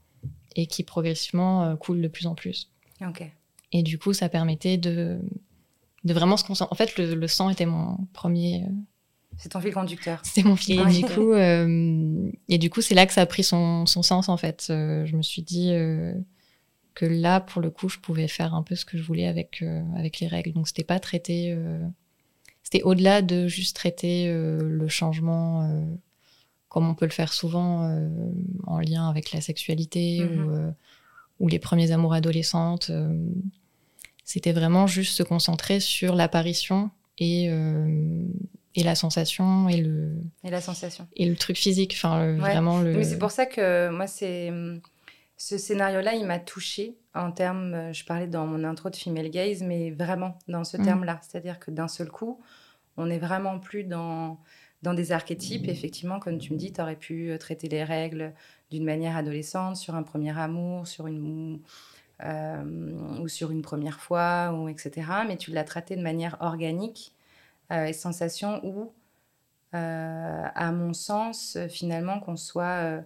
[0.55, 2.69] et qui progressivement euh, coule de plus en plus.
[3.01, 3.23] Ok.
[3.71, 5.19] Et du coup, ça permettait de,
[6.03, 6.73] de vraiment se concentrer.
[6.73, 8.63] En fait, le, le sang était mon premier.
[8.63, 8.71] euh,
[9.37, 10.19] C'est ton fil conducteur.
[10.23, 10.81] c'était mon fil.
[10.81, 10.91] Ouais.
[10.95, 14.01] Et du coup, euh, et du coup, c'est là que ça a pris son, son
[14.03, 14.67] sens en fait.
[14.69, 16.13] Euh, je me suis dit euh,
[16.95, 19.63] que là, pour le coup, je pouvais faire un peu ce que je voulais avec
[19.97, 20.53] avec les règles.
[20.53, 21.57] Donc, c'était pas traité.
[22.63, 25.87] c'était au-delà de juste traiter le changement
[26.67, 27.89] comme on peut le faire souvent
[28.67, 30.45] en lien avec la sexualité Mhm.
[30.45, 30.71] ou, euh,
[31.39, 32.91] ou les premiers amours adolescentes.
[34.31, 38.27] C'était vraiment juste se concentrer sur l'apparition et, euh,
[38.75, 41.07] et la sensation et le, Et la sensation.
[41.15, 41.93] et le truc physique.
[41.95, 42.51] Enfin, le- Ouais.
[42.51, 42.93] vraiment le.
[42.93, 44.51] Mais c'est pour ça que moi, c'est
[45.35, 47.73] ce scénario-là, il m'a touchée en termes.
[47.73, 50.85] euh, Je parlais dans mon intro de female gaze, mais vraiment dans ce Mhm.
[50.85, 51.19] terme-là.
[51.23, 52.39] C'est-à-dire que d'un seul coup,
[52.97, 54.37] on n'est vraiment plus dans,
[54.83, 55.67] dans des archétypes.
[55.69, 58.33] Effectivement, comme tu me dis, tu aurais pu euh, traiter les règles
[58.69, 61.61] d'une manière adolescente, sur un premier amour, sur une.
[62.23, 65.07] Euh, ou sur une première fois, ou etc.
[65.27, 67.13] Mais tu l'as traité de manière organique
[67.71, 68.91] euh, et sensation où,
[69.75, 73.01] euh, à mon sens, finalement, qu'on soit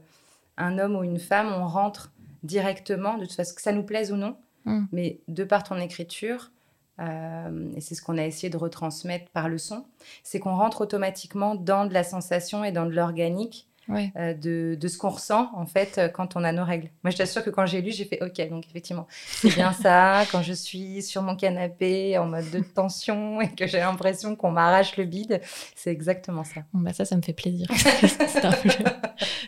[0.58, 2.12] un homme ou une femme, on rentre
[2.44, 4.86] directement, de toute façon, que ça nous plaise ou non, Mm.
[4.92, 6.52] mais de par ton écriture,
[7.00, 9.86] euh, et c'est ce qu'on a essayé de retransmettre par le son,
[10.24, 14.88] c'est qu'on rentre automatiquement dans de la sensation et dans de l'organique Euh, de, de
[14.88, 16.90] ce qu'on ressent en fait euh, quand on a nos règles.
[17.04, 20.24] Moi, je t'assure que quand j'ai lu, j'ai fait OK, donc effectivement, c'est bien ça.
[20.32, 24.52] Quand je suis sur mon canapé en mode de tension et que j'ai l'impression qu'on
[24.52, 25.42] m'arrache le bide,
[25.76, 26.62] c'est exactement ça.
[26.74, 27.68] Bon, bah ça, ça me fait plaisir.
[27.76, 28.86] c'était un peu, le,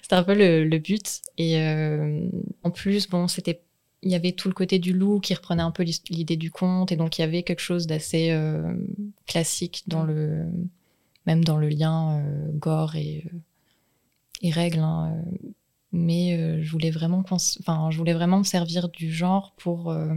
[0.02, 1.21] c'était un peu le, le but.
[1.38, 2.28] Et euh,
[2.63, 3.62] en plus, bon, c'était,
[4.02, 6.91] il y avait tout le côté du loup qui reprenait un peu l'idée du conte,
[6.91, 8.76] et donc il y avait quelque chose d'assez euh,
[9.26, 10.45] classique dans le,
[11.26, 13.38] même dans le lien euh, gore et, euh,
[14.47, 14.79] et règles.
[14.79, 15.49] hein, euh.
[15.91, 19.91] mais euh, je voulais vraiment, enfin, je voulais vraiment me servir du genre pour.
[19.91, 20.13] euh,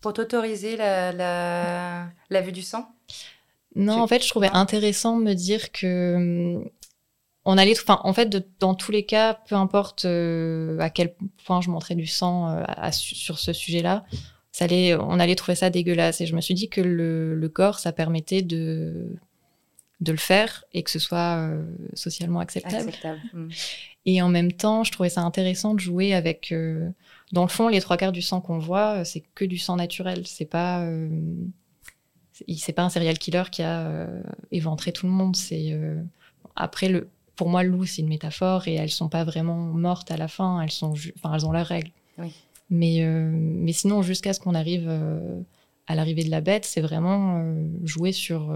[0.00, 2.88] Pour t'autoriser la, la, la vue du sang?
[3.74, 6.68] Non, Tu- en fait, je trouvais intéressant de me dire que hum,
[7.44, 11.14] on allait, enfin, en fait, de- dans tous les cas, peu importe euh, à quel
[11.46, 14.04] point je montrais du sang à- sur ce sujet-là,
[14.52, 16.20] ça allait, on allait trouver ça dégueulasse.
[16.20, 19.16] Et je me suis dit que le, le gore, ça permettait de
[20.00, 22.76] de le faire et que ce soit euh, socialement acceptable.
[22.88, 23.20] Acceptable.
[23.32, 23.48] Mm.
[24.06, 26.52] Et en même temps, je trouvais ça intéressant de jouer avec.
[26.52, 26.88] euh,
[27.32, 29.76] dans le fond, les trois quarts du sang qu'on voit, euh, c'est que du sang
[29.76, 30.26] naturel.
[30.26, 30.82] C'est pas.
[30.84, 31.08] euh,
[32.32, 34.06] c'est- pas un serial killer qui a
[34.52, 35.34] éventré tout le monde.
[35.36, 35.76] C'est
[36.54, 37.08] après le.
[37.34, 40.26] Pour moi, le loup, c'est une métaphore et elles sont pas vraiment mortes à la
[40.28, 40.60] fin.
[40.62, 41.90] Elles sont, enfin, elles ont leurs règles.
[42.18, 42.32] Oui.
[42.70, 44.88] Mais mais sinon, jusqu'à ce qu'on arrive
[45.86, 47.44] à l'arrivée de la bête, c'est vraiment
[47.84, 48.52] jouer sur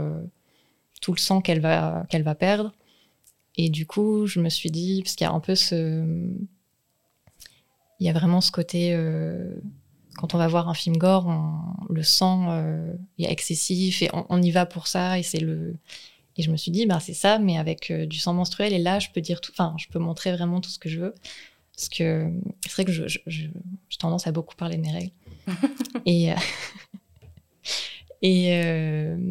[1.02, 2.72] tout le sang qu'elle va qu'elle va perdre.
[3.56, 6.02] Et du coup, je me suis dit, parce qu'il y a un peu ce.
[8.00, 8.94] Il y a vraiment ce côté.
[8.94, 9.54] euh,
[10.16, 14.24] quand on va voir un film gore, on- le sang euh, est excessif et on,
[14.28, 15.18] on y va pour ça.
[15.18, 15.76] Et c'est le.
[16.38, 18.72] Et je me suis dit, bah, c'est ça, mais avec euh, du sang menstruel.
[18.72, 19.52] Et là, je peux dire tout.
[19.52, 21.14] Enfin, je peux montrer vraiment tout ce que je veux.
[21.76, 22.30] Parce que
[22.62, 23.48] c'est vrai que je- je- je-
[23.88, 25.12] j'ai tendance à beaucoup parler de mes règles.
[26.06, 26.32] et.
[26.32, 26.36] euh,
[28.22, 29.26] et.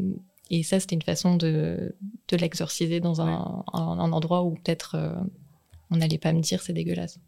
[0.54, 1.96] Et ça, c'était une façon de,
[2.28, 5.16] de l'exorciser dans un, un, un endroit où peut-être euh,
[5.90, 7.20] on n'allait pas me dire c'est dégueulasse.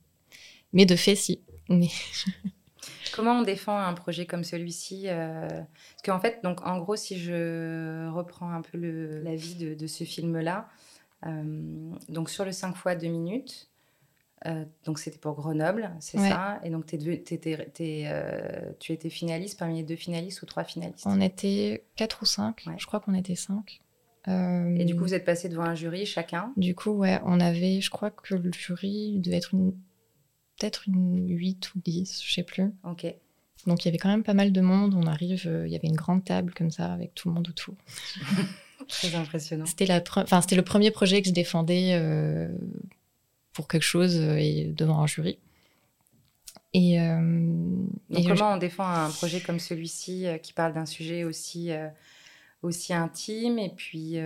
[0.73, 1.39] Mais de fait, si.
[1.69, 1.87] Mais
[3.13, 7.17] Comment on défend un projet comme celui-ci euh, Parce qu'en fait, donc en gros, si
[7.17, 10.67] je reprends un peu le, la vie de, de ce film-là,
[11.25, 13.69] euh, donc sur le 5 fois 2 minutes,
[14.45, 16.29] Euh, donc c'était pour Grenoble, c'est Ouais.
[16.29, 16.59] ça.
[16.63, 21.05] Et donc euh, tu étais finaliste parmi les deux finalistes ou trois finalistes?
[21.05, 22.63] On était quatre ou cinq.
[22.67, 22.73] Ouais.
[22.77, 23.79] Je crois qu'on était cinq.
[24.27, 26.53] Euh, Et du coup, vous êtes passé devant un jury chacun?
[26.57, 29.71] Du coup, ouais, on avait, je crois que le jury devait être une-
[30.59, 32.71] peut-être une 8 ou 10, je sais plus.
[32.83, 33.05] Ok.
[33.65, 34.93] Donc il y avait quand même pas mal de monde.
[34.93, 37.47] On arrive, euh, il y avait une grande table comme ça avec tout le monde
[37.49, 37.75] autour.
[38.89, 39.65] Très impressionnant.
[39.65, 42.49] C'était la, pre- enfin c'était le premier projet que je défendais euh,
[43.53, 45.37] pour quelque chose euh, et devant un jury.
[46.73, 47.19] Et, euh,
[48.09, 51.71] Donc et comment on défend un projet comme celui-ci euh, qui parle d'un sujet aussi,
[51.71, 51.87] euh,
[52.63, 54.17] aussi intime et puis...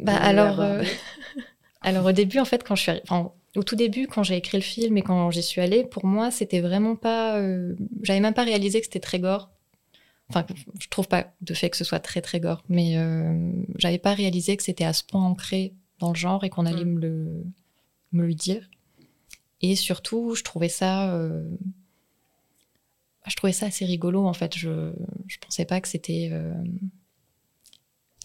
[0.00, 0.60] Bah, alors,
[1.82, 4.56] Alors au début, en fait, quand je suis, enfin, au tout début, quand j'ai écrit
[4.58, 7.40] le film et quand j'y suis allée, pour moi, c'était vraiment pas,
[8.02, 9.50] j'avais même pas réalisé que c'était très gore.
[10.30, 10.46] Enfin,
[10.80, 12.96] je trouve pas de fait que ce soit très très gore, mais
[13.76, 16.86] j'avais pas réalisé que c'était à ce point ancré dans le genre et qu'on allait
[16.86, 16.94] Mm.
[16.94, 17.44] me le
[18.14, 18.68] me le dire.
[19.60, 21.42] Et surtout, je trouvais ça, euh,
[23.26, 24.56] je trouvais ça assez rigolo en fait.
[24.56, 24.92] Je
[25.26, 26.52] je pensais pas que c'était euh,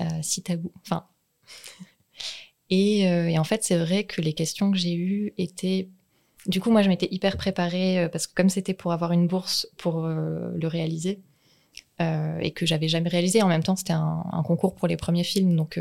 [0.02, 0.72] euh, si tabou.
[0.82, 1.08] Enfin.
[2.72, 5.90] Et, et en fait, c'est vrai que les questions que j'ai eues étaient.
[6.46, 9.68] Du coup, moi, je m'étais hyper préparée parce que comme c'était pour avoir une bourse
[9.76, 11.20] pour le réaliser
[12.00, 15.56] et que j'avais jamais réalisé, en même temps, c'était un, concours pour les premiers films,
[15.56, 15.80] donc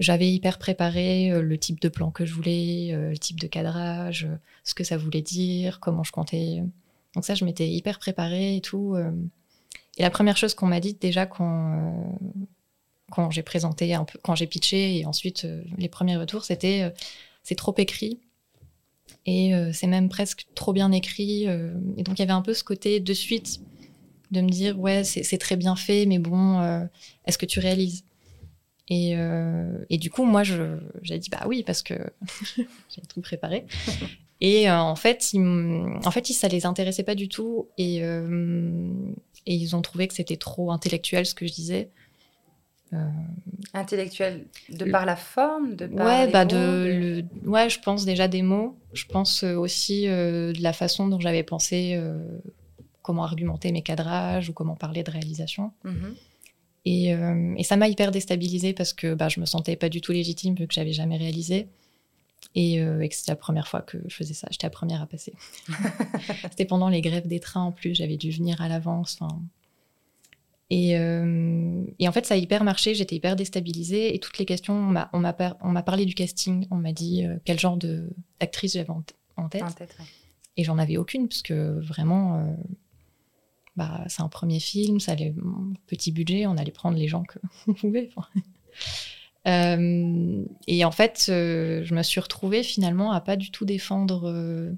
[0.00, 3.46] j'avais hyper préparé euh, le type de plan que je voulais, euh, le type de
[3.46, 6.62] cadrage, euh, ce que ça voulait dire, comment je comptais.
[7.14, 8.96] Donc ça, je m'étais hyper préparée et tout.
[9.98, 12.18] Et la première chose qu'on m'a dit déjà quand
[13.10, 15.44] quand j'ai présenté un peu, quand j'ai pitché et ensuite
[15.76, 16.94] les premiers retours, c'était
[17.42, 18.20] c'est trop écrit
[19.26, 21.46] et c'est même presque trop bien écrit.
[21.46, 23.60] et donc il y avait un peu ce côté de suite
[24.30, 26.60] de me dire ouais c'est très bien fait, mais bon
[27.26, 28.04] est-ce que tu réalises?
[28.90, 31.94] Et, euh, et du coup moi j'ai dit bah oui parce que
[32.56, 33.66] j'ai tout préparé.
[34.42, 38.90] Et euh, en fait, ils, en fait, ça les intéressait pas du tout et, euh,
[39.44, 41.90] et ils ont trouvé que c'était trop intellectuel ce que je disais.
[43.74, 47.68] Intellectuel, de Le- par la forme, de par ouais, les bah mots, de, le- ouais,
[47.68, 48.76] je pense déjà des mots.
[48.94, 52.00] Je pense aussi de la façon dont j'avais pensé
[53.02, 55.70] comment argumenter mes cadrages ou comment parler de réalisation.
[55.84, 56.14] Mhm.
[56.86, 60.00] Et, euh, et ça m'a hyper déstabilisée parce que bah, je me sentais pas du
[60.00, 61.68] tout légitime vu que j'avais jamais réalisé.
[62.54, 64.48] Et, euh, et que c'était la première fois que je faisais ça.
[64.50, 65.34] J'étais la première à passer.
[66.50, 67.94] c'était pendant les grèves des trains en plus.
[67.94, 69.18] J'avais dû venir à l'avance.
[70.70, 72.94] Et, euh, et en fait, ça a hyper marché.
[72.94, 74.14] J'étais hyper déstabilisée.
[74.14, 76.66] Et toutes les questions, on m'a- par- parlé du casting.
[76.70, 77.78] On m'a dit quel genre
[78.40, 79.16] d'actrice j'avais en, tête.
[79.36, 80.04] En tête, ouais.
[80.56, 82.56] Et j'en avais aucune, parce que vraiment,
[83.80, 85.32] bah, c'est un premier film, ça allait,
[85.86, 87.22] petit budget, on allait prendre les gens
[87.80, 88.10] pouvez.
[88.14, 88.28] enfin.
[89.48, 94.28] Euh, et en fait, euh, je me suis retrouvée finalement à pas du tout défendre
[94.28, 94.70] euh,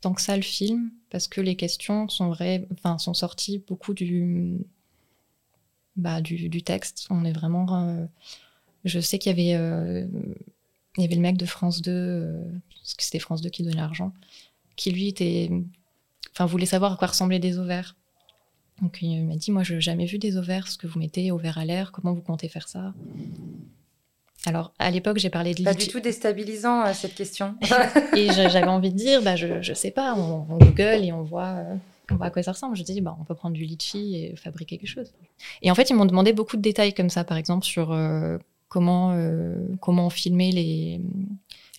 [0.00, 4.56] tant que ça le film, parce que les questions sont vraies, sont sorties beaucoup du,
[5.96, 7.06] bah, du, texte.
[7.10, 8.08] On est vraiment.
[8.86, 10.08] je sais qu'il y avait,
[10.96, 13.76] y avait le mec de France 2, euh, parce que c'était France 2 qui donnait
[13.76, 14.14] l'argent,
[14.74, 15.50] qui lui était,
[16.32, 17.94] enfin, voulait savoir à quoi ressemblaient des ovaires.
[18.82, 21.30] Donc il m'a dit, moi, je n'ai jamais vu des ovaires, ce que vous mettez
[21.32, 22.94] ovaires à l'air, comment vous comptez faire ça?
[24.46, 27.56] Alors, à l'époque, j'ai parlé de Pas du tout déstabilisant euh, cette question.
[28.16, 31.22] et j'avais envie de dire, bah, je, je sais pas, on, on Google et on
[31.22, 31.74] voit, euh,
[32.12, 32.76] on voit à quoi ça ressemble.
[32.76, 35.12] Je dis, bah, on peut prendre du litchi et fabriquer quelque chose.
[35.62, 38.38] Et en fait, ils m'ont demandé beaucoup de détails comme ça, par exemple, sur euh,
[38.68, 39.18] comment,
[39.80, 41.00] comment filmer les,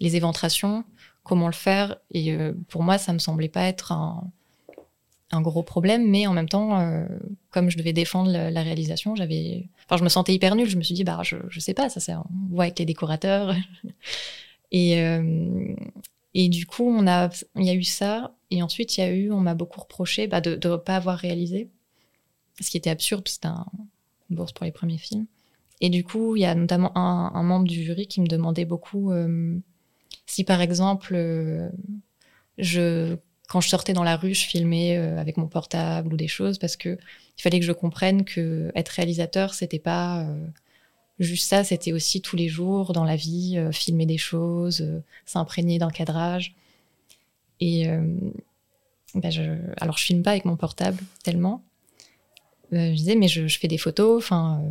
[0.01, 0.83] les éventrations,
[1.23, 1.95] comment le faire.
[2.11, 2.35] Et
[2.67, 4.23] pour moi, ça me semblait pas être un,
[5.31, 7.05] un gros problème, mais en même temps, euh,
[7.51, 10.69] comme je devais défendre la, réalisation, j'avais, enfin, je me sentais hyper nulle.
[10.69, 12.85] Je me suis dit, bah, je, je sais pas, ça, c'est, on voit avec les
[12.85, 13.53] décorateurs.
[14.71, 15.75] et, euh,
[16.33, 19.11] et du coup, on a, il y a eu ça, et ensuite, il y a
[19.11, 21.69] eu, on m'a beaucoup reproché bah, de ne pas avoir réalisé,
[22.59, 23.67] ce qui était absurde, c'était un-
[24.29, 25.25] une bourse pour les premiers films.
[25.81, 29.11] Et du coup, il y a notamment un, membre du jury qui me demandait beaucoup
[29.11, 29.57] euh,
[30.25, 31.15] si, par exemple,
[32.57, 33.15] je,
[33.49, 36.59] quand je sortais dans la rue, je filmais euh, avec mon portable ou des choses,
[36.59, 36.97] parce que
[37.37, 40.47] il fallait que je comprenne que être réalisateur, c'était pas euh,
[41.19, 44.87] juste ça, c'était aussi tous les jours dans la vie, euh, filmer des choses,
[45.25, 46.53] s'imprégner d'un cadrage.
[47.59, 47.87] Et
[49.15, 49.41] ben, je,
[49.81, 51.61] alors, je filme pas avec mon portable tellement.
[52.71, 54.63] Je disais, mais je, fais des photos, enfin,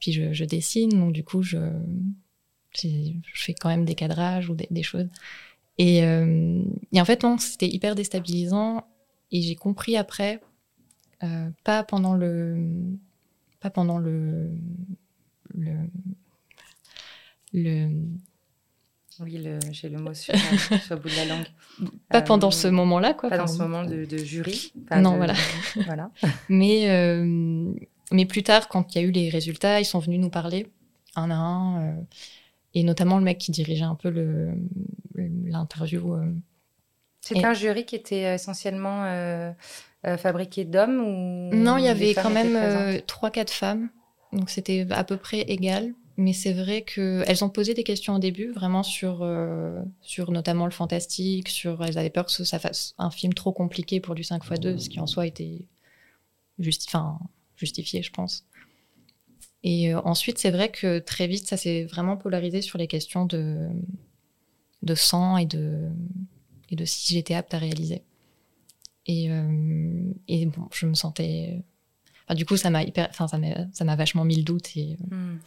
[0.00, 1.58] puis je, dessine, donc du coup, je,
[3.34, 5.08] fais quand même des cadrages ou des choses.
[5.78, 8.86] Et, euh, et en fait, non, c'était hyper déstabilisant.
[9.30, 10.40] Et j'ai compris après,
[11.22, 12.58] euh, pas pendant le,
[13.60, 14.50] pas pendant le,
[15.54, 15.72] le,
[17.52, 17.88] le,
[19.20, 21.46] Oui, le- j'ai le mot sur, euh, sur le bout de la langue.
[22.08, 23.30] Pas Euh, pendant ce moment-là, quoi.
[23.30, 24.72] Pas dans ce moment de, de jury.
[24.94, 25.34] Non, de- voilà.
[25.76, 26.10] voilà.
[26.48, 27.72] Mais, euh,
[28.10, 30.66] mais plus tard, quand il y a eu les résultats, ils sont venus nous parler
[31.16, 31.82] un à un.
[31.82, 32.00] euh,
[32.74, 34.54] et notamment le mec qui dirigeait un peu le-
[35.44, 36.14] l'interview.
[36.14, 36.32] euh.
[37.20, 39.52] C'était Et- un jury qui était essentiellement euh,
[40.06, 43.90] euh, fabriqué d'hommes ou Non, il y avait quand même euh, trois, quatre femmes.
[44.32, 45.92] Donc c'était à peu près égal.
[46.18, 50.66] Mais c'est vrai qu'elles ont posé des questions au début, vraiment sur, euh, sur notamment
[50.66, 54.22] le fantastique, sur elles avaient peur que ça fasse un film trop compliqué pour du
[54.22, 55.66] 5x2, ce qui en soi était
[56.58, 56.86] justi-
[57.56, 58.44] justifié, je pense.
[59.64, 63.24] Et euh, ensuite, c'est vrai que très vite, ça s'est vraiment polarisé sur les questions
[63.24, 63.68] de,
[64.82, 65.88] de sang et de,
[66.70, 68.02] et de si j'étais apte à réaliser.
[69.06, 71.62] Et, euh, et bon, je me sentais.
[72.24, 75.38] Enfin, du coup, ça m'a hyper, enfin, ça m'a, vachement mis le doute et, Hmm.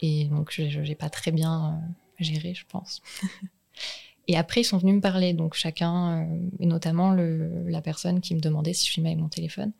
[0.00, 3.02] et donc je n'ai pas très bien euh, géré, je pense.
[4.28, 8.20] et après, ils sont venus me parler, donc chacun, euh, et notamment le, la personne
[8.20, 9.72] qui me demandait si je filmais avec mon téléphone.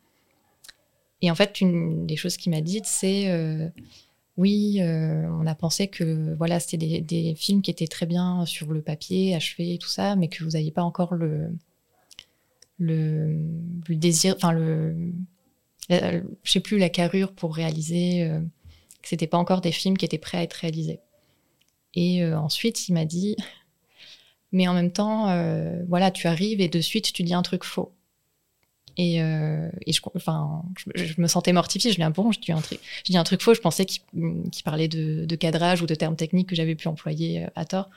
[1.20, 3.68] Et en fait, une des choses qu'il m'a dites, c'est euh,
[4.38, 8.72] oui, euh, on a pensé que voilà, c'était des, films qui étaient très bien sur
[8.72, 11.50] le papier, achevés et tout ça, mais que vous n'aviez pas encore le,
[12.78, 13.36] le,
[13.88, 15.12] le désir, enfin le,
[15.88, 18.40] la- je sais plus la carrure pour réaliser, euh,
[19.02, 21.00] que c'était pas encore des films qui étaient prêts à être réalisés.
[21.94, 23.36] Et euh, ensuite, il m'a dit,
[24.52, 27.64] mais en même temps, euh, voilà, tu arrives et de suite tu dis un truc
[27.64, 27.92] faux.
[28.98, 31.92] Et, euh, je, me sentais mortifiée.
[31.92, 33.54] Je dis, ah bon, je dis un truc, je dis un truc faux.
[33.54, 34.02] Je pensais qu'il
[34.50, 37.88] qu'il parlait de, cadrage ou de termes techniques que j'avais pu employer euh, à tort.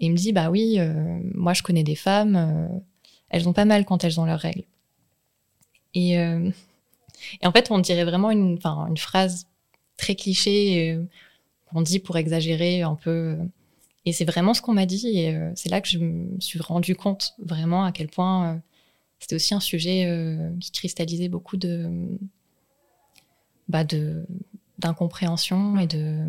[0.00, 2.68] Et il me dit, bah oui, euh, moi je connais des femmes,
[3.30, 4.64] elles ont pas mal quand elles ont leurs règles.
[5.94, 8.58] Et, en fait, on dirait vraiment une,
[8.98, 9.46] phrase
[9.96, 10.98] très cliché
[11.70, 13.38] qu'on dit pour exagérer un peu.
[14.04, 15.18] Et c'est vraiment ce qu'on m'a dit.
[15.18, 18.60] Et c'est là que je me suis rendu compte vraiment à quel point
[19.18, 22.18] c'était aussi un sujet euh, qui cristallisait beaucoup de,
[23.68, 24.26] bah de
[24.78, 26.26] d'incompréhension et de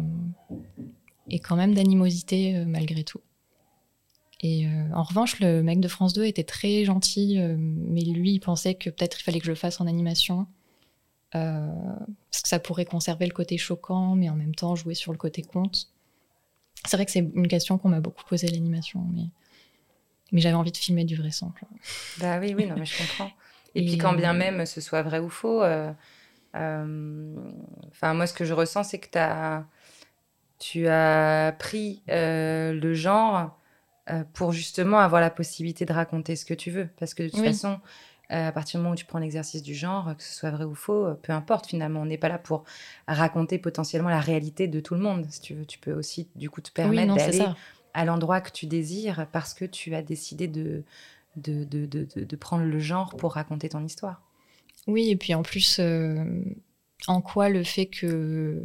[1.30, 3.22] et quand même d'animosité euh, malgré tout.
[4.42, 8.40] Et euh, en revanche, le mec de France 2 était très gentil, mais lui, il
[8.40, 10.46] pensait que peut-être il fallait que je le fasse en animation.
[11.32, 15.18] parce que ça pourrait conserver le côté choquant, mais en même temps jouer sur le
[15.18, 15.90] côté conte.
[16.86, 19.30] C'est vrai que c'est une question qu'on m'a beaucoup posée l'animation, mais,
[20.32, 21.68] mais j'avais envie de filmer du vrai quoi.
[22.18, 23.32] Bah oui, oui, non, mais je comprends.
[23.76, 25.92] Et, Et, puis quand bien euh, même ce soit vrai ou faux, euh,
[26.56, 27.36] euh,
[27.90, 29.66] enfin moi ce que je ressens c'est que as,
[30.60, 33.58] tu as pris euh, le genre
[34.34, 36.90] pour justement avoir la possibilité de raconter ce que tu veux.
[37.00, 37.44] Parce que de toute Oui.
[37.44, 37.80] façon,
[38.30, 40.76] à partir du moment où tu prends l'exercice du genre, que ce soit vrai ou
[40.76, 42.64] faux, peu importe finalement, on n'est pas là pour
[43.08, 45.26] raconter potentiellement la réalité de tout le monde.
[45.30, 47.58] Si tu veux, tu peux aussi du coup te Oui, permettre c'est d'aller ça.
[47.94, 50.84] À l'endroit que tu désires parce que tu as décidé de,
[51.36, 54.22] de, de, de, prendre le genre pour raconter ton histoire.
[54.88, 56.24] Oui, et puis en plus, euh,
[57.08, 58.64] en quoi le fait que,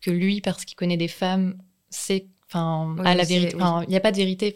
[0.00, 1.56] que lui, parce qu'il connaît des femmes,
[1.90, 2.26] c'est.
[2.48, 3.56] Enfin, Oui, à la vérité.
[3.56, 3.62] oui.
[3.86, 4.54] Il n'y a pas de vérité.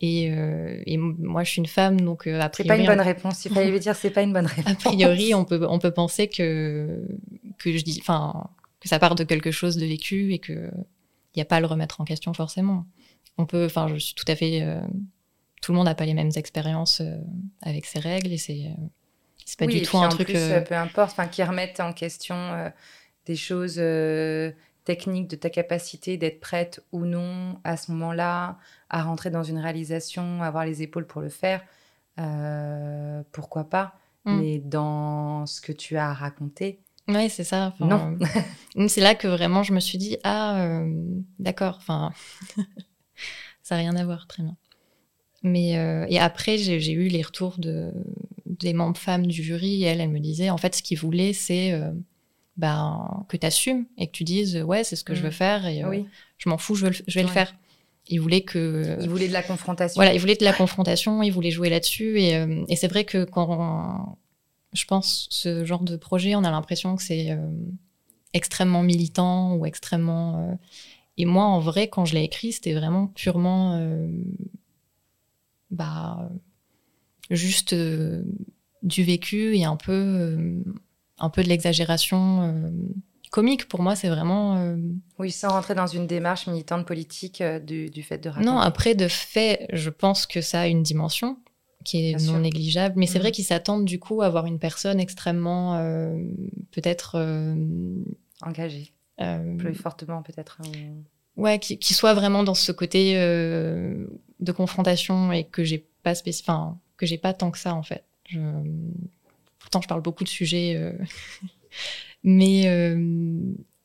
[0.00, 2.80] Et, euh, et moi, je suis une femme, donc euh, a C'est pas priori.
[2.80, 3.44] une bonne réponse.
[3.44, 4.72] Il fallait lui dire c'est pas une bonne réponse.
[4.72, 7.00] A priori, on peut, on peut penser que,
[7.58, 8.48] que je dis, enfin,
[8.80, 10.70] que ça part de quelque chose de vécu et que
[11.38, 12.86] n'y a pas à le remettre en question forcément.
[13.38, 14.62] On peut, enfin, je suis tout à fait.
[14.62, 14.80] euh,
[15.62, 17.16] tout le monde n'a pas les mêmes expériences euh,
[17.62, 18.82] avec ses règles et c'est, euh,
[19.44, 20.28] c'est pas Oui, du tout un en truc.
[20.28, 22.70] plus, peu importe, enfin, qui remettent en question
[23.26, 23.80] des choses
[24.84, 28.58] techniques de ta capacité d'être prête ou non à ce moment-là,
[28.90, 31.62] à rentrer dans une réalisation, avoir les épaules pour le faire.
[33.32, 33.94] pourquoi pas
[34.24, 34.40] Mm.
[34.40, 37.72] Mais dans ce que tu as raconté, Ouais, c'est ça.
[37.74, 38.18] enfin, Non.
[38.78, 40.90] euh, c'est là que vraiment je me suis dit ah euh,
[41.38, 41.76] d'accord.
[41.78, 42.12] Enfin,
[43.62, 44.56] ça n'a rien à voir, très bien.
[45.42, 47.92] Mais euh, et après j'ai eu les retours de
[48.46, 51.34] des membres femmes du jury et elles elles me disaient en fait ce qu'ils voulaient
[51.34, 51.90] c'est euh,
[52.56, 55.24] ben que tu assumes et que tu dises ouais c'est ce que je Mm.
[55.24, 56.06] veux faire et oui,
[56.38, 57.54] je m'en fous je, veux le- je vais le faire.
[58.08, 59.98] Ils voulaient que il voulait de la confrontation.
[59.98, 62.20] voilà, il voulait de la confrontation, il voulait jouer là-dessus.
[62.20, 62.32] Et,
[62.68, 64.16] et c'est vrai que quand
[64.74, 67.38] je pense ce genre de projet, on a l'impression que c'est euh,
[68.32, 70.50] extrêmement militant ou extrêmement.
[70.50, 70.54] euh,
[71.16, 73.76] Et moi, en vrai, quand je l'ai écrit, c'était vraiment purement.
[73.78, 74.08] euh,
[75.70, 76.28] bah,
[77.30, 77.74] juste
[78.82, 80.62] du vécu et un peu,
[81.18, 82.72] un peu de l'exagération
[83.30, 83.66] comique.
[83.66, 84.76] Pour moi, c'est vraiment.
[85.18, 88.46] Oui, sans rentrer dans une démarche militante politique du, du fait de raconter.
[88.46, 91.38] Non, après, de fait, je pense que ça a une dimension
[91.84, 92.40] qui est Bien non sûr.
[92.40, 92.94] négligeable.
[92.98, 96.16] Mais c'est vrai qu'ils s'attendent du coup à avoir une personne extrêmement, euh,
[96.72, 97.54] peut-être, euh,
[98.42, 100.58] Engagé, euh, plus fortement peut-être.
[101.36, 106.14] ou- ouais, qui, qui soit vraiment dans ce côté de confrontation et que j'ai pas
[106.40, 108.04] enfin, que j'ai pas tant que ça en fait.
[108.28, 108.40] Je...
[109.58, 110.92] Pourtant, je parle beaucoup de sujets,
[112.24, 112.64] mais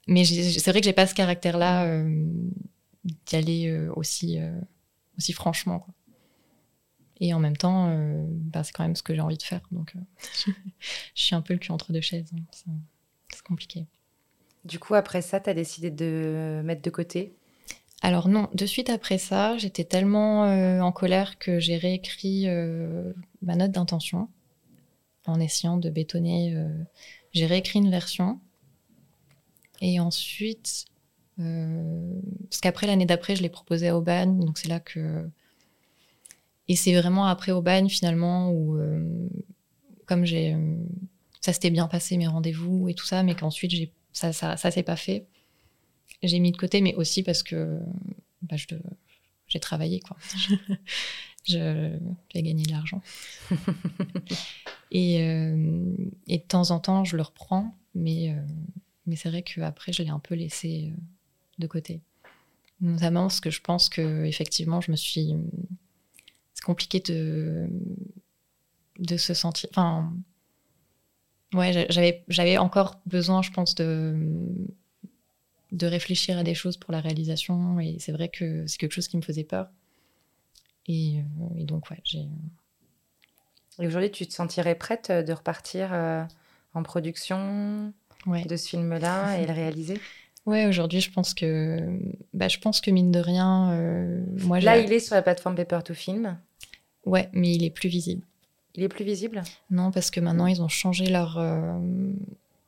[0.08, 2.04] mais c'est vrai que j'ai pas ce caractère-là
[3.26, 4.40] d'y aller aussi
[5.18, 5.80] aussi franchement.
[5.80, 5.94] Quoi.
[7.22, 9.62] Et en même temps, euh, bah, c'est quand même ce que j'ai envie de faire.
[9.72, 10.00] Donc, euh,
[11.16, 12.32] je suis un peu le cul entre deux chaises.
[12.36, 12.42] hein.
[12.52, 13.88] C'est- compliqué.
[14.66, 17.34] Du coup, après ça, tu as décidé de mettre de côté?
[18.02, 22.48] Alors non, de suite après ça, j'étais tellement euh, en colère que j'ai réécrit
[23.42, 24.30] ma note d'intention
[25.26, 26.56] en essayant de bétonner.
[27.34, 28.40] j'ai réécrit une version.
[29.82, 30.86] Et ensuite,
[31.38, 35.28] parce qu'après l'année d'après, je l'ai proposé à Aubagne, donc c'est là que...
[36.70, 39.28] Et c'est vraiment après Aubagne finalement où, euh,
[40.06, 40.54] comme j'ai...
[40.54, 40.76] euh,
[41.42, 44.72] ça s'était bien passé mes rendez-vous et tout ça, mais qu'ensuite j'ai ça, ça, ça
[44.72, 45.28] s'est pas fait
[46.24, 47.80] j'ai mis de côté, mais aussi parce que
[48.42, 48.68] bah, je,
[49.48, 50.18] j'ai travaillé, quoi.
[51.48, 51.98] je,
[52.34, 53.02] j'ai gagné de l'argent.
[54.92, 55.96] et, euh,
[56.28, 58.42] et de temps en temps, je le reprends, mais, euh,
[59.06, 60.94] mais c'est vrai qu'après, je l'ai un peu laissé
[61.58, 62.02] de côté.
[62.82, 65.36] Notamment parce que je pense que effectivement, je me suis.
[66.60, 67.68] C'est compliqué de,
[69.00, 69.68] de se sentir.
[69.72, 70.14] Enfin.
[71.54, 74.16] Ouais, j'a- j'avais, j'avais encore besoin, je pense, de
[75.72, 77.80] de réfléchir à des choses pour la réalisation.
[77.80, 79.68] Et c'est vrai que c'est quelque chose qui me faisait peur.
[80.88, 82.28] Et, euh, et donc, ouais, j'ai.
[83.80, 86.24] Et aujourd'hui, tu te sentirais prête de repartir euh,
[86.76, 87.94] en production
[88.26, 90.04] Ouais, de ce film-là et le réaliser?
[90.46, 92.00] Ouais aujourd'hui, je pense que.
[92.34, 93.72] Bah, je pense que mine de rien.
[93.74, 96.40] euh, moi, Là, il est sur la plateforme Paper to Film.
[97.06, 98.26] Ouais, mais il est plus visible.
[98.76, 99.42] Il est plus visible?
[99.72, 101.38] Non, parce que maintenant, ils ont changé leur.
[101.38, 101.80] euh,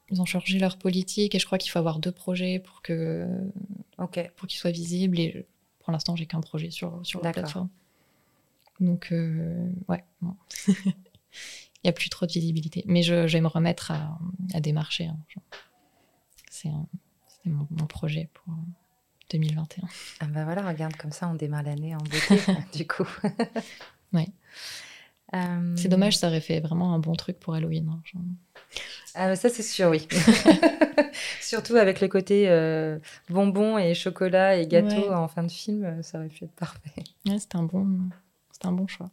[0.09, 3.27] Ils ont changé leur politique et je crois qu'il faut avoir deux projets pour que
[3.97, 4.19] Ok.
[4.35, 5.19] pour qu'il soit visible.
[5.19, 5.45] Et
[5.79, 7.69] pour l'instant, j'ai qu'un projet sur, sur la plateforme.
[8.79, 10.03] Donc, euh, ouais.
[11.83, 12.83] Il n'y a plus trop de visibilité.
[12.87, 14.19] Mais je, je vais me remettre à,
[14.53, 15.05] à démarcher.
[15.05, 15.17] hein.
[16.49, 16.85] C'est un-
[17.27, 18.53] c'est mon, mon projet pour
[19.31, 19.87] 2021.
[20.19, 22.39] Ah bah voilà, regarde, comme ça, on démarre l'année en beauté,
[22.75, 23.07] du coup.
[24.13, 24.27] Ouais.
[25.33, 27.89] Euh, C'est dommage, ça aurait fait vraiment un bon truc pour Halloween.
[27.89, 28.19] hein.
[29.15, 30.07] Ah, ça, c'est sûr, oui.
[31.41, 32.97] Surtout avec le côté euh,
[33.29, 35.13] bonbons et chocolat et gâteau Ouais.
[35.15, 37.03] en fin de film, euh, ça aurait pu être parfait.
[37.25, 37.87] Ouais, c'était un, bon,
[38.51, 39.09] c'était un bon choix.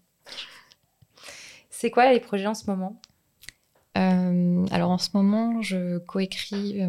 [1.70, 3.00] C'est quoi les projets en ce moment?
[3.96, 6.80] Euh, alors en ce moment, je coécris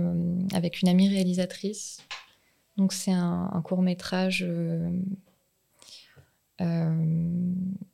[0.54, 2.02] avec une amie réalisatrice.
[2.78, 4.48] Donc c'est un, court métrage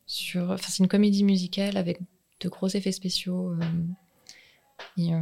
[0.06, 0.52] sur.
[0.52, 2.00] Enfin, c'est une comédie musicale avec
[2.42, 3.52] de gros effets spéciaux.
[3.54, 3.60] euh,
[4.98, 5.20] et euh,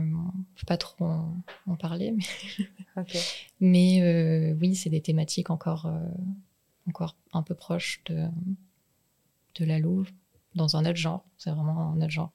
[0.55, 1.35] peut pas trop en,
[1.67, 2.15] en parler,
[3.59, 5.99] mais, euh, oui, c'est des thématiques encore, euh,
[6.87, 8.27] encore un peu proches de,
[9.55, 10.09] de la Louve,
[10.55, 11.23] dans un autre genre.
[11.37, 12.31] C'est vraiment un autre genre.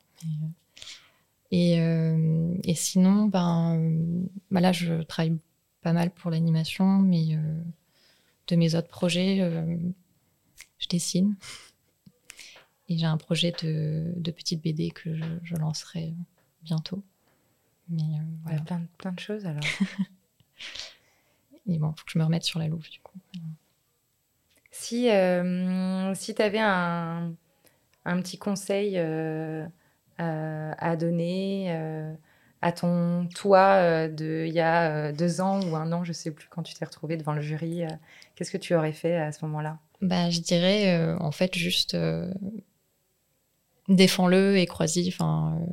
[1.51, 5.39] Et, euh, euh, sinon, ben, euh, bah là, je travaille
[5.83, 7.63] pas mal pour l'animation, mais euh,
[8.49, 9.77] de mes autres projets, euh,
[10.79, 11.35] je dessine.
[12.89, 16.15] Et j'ai un projet de, de petite BD que je, je lancerai
[16.63, 17.03] bientôt.
[17.91, 18.61] Mais euh, voilà.
[18.63, 19.65] Plein, de- plein de choses alors.
[21.67, 23.19] Et bon, faut que je me remette sur la louve, du coup.
[24.71, 27.35] si euh, si tu avais un,
[28.07, 29.67] un petit conseil euh,
[30.21, 31.71] euh, à donner
[32.63, 36.49] à ton toi de il y a deux ans ou un an, je sais plus,
[36.49, 37.83] quand tu t'es retrouvé devant le jury,
[38.35, 39.79] qu'est-ce que tu aurais fait à ce moment-là?
[40.01, 42.33] Bah, je dirais, euh, en fait, juste euh,
[43.89, 45.67] défends-le et crois-y, enfin, euh,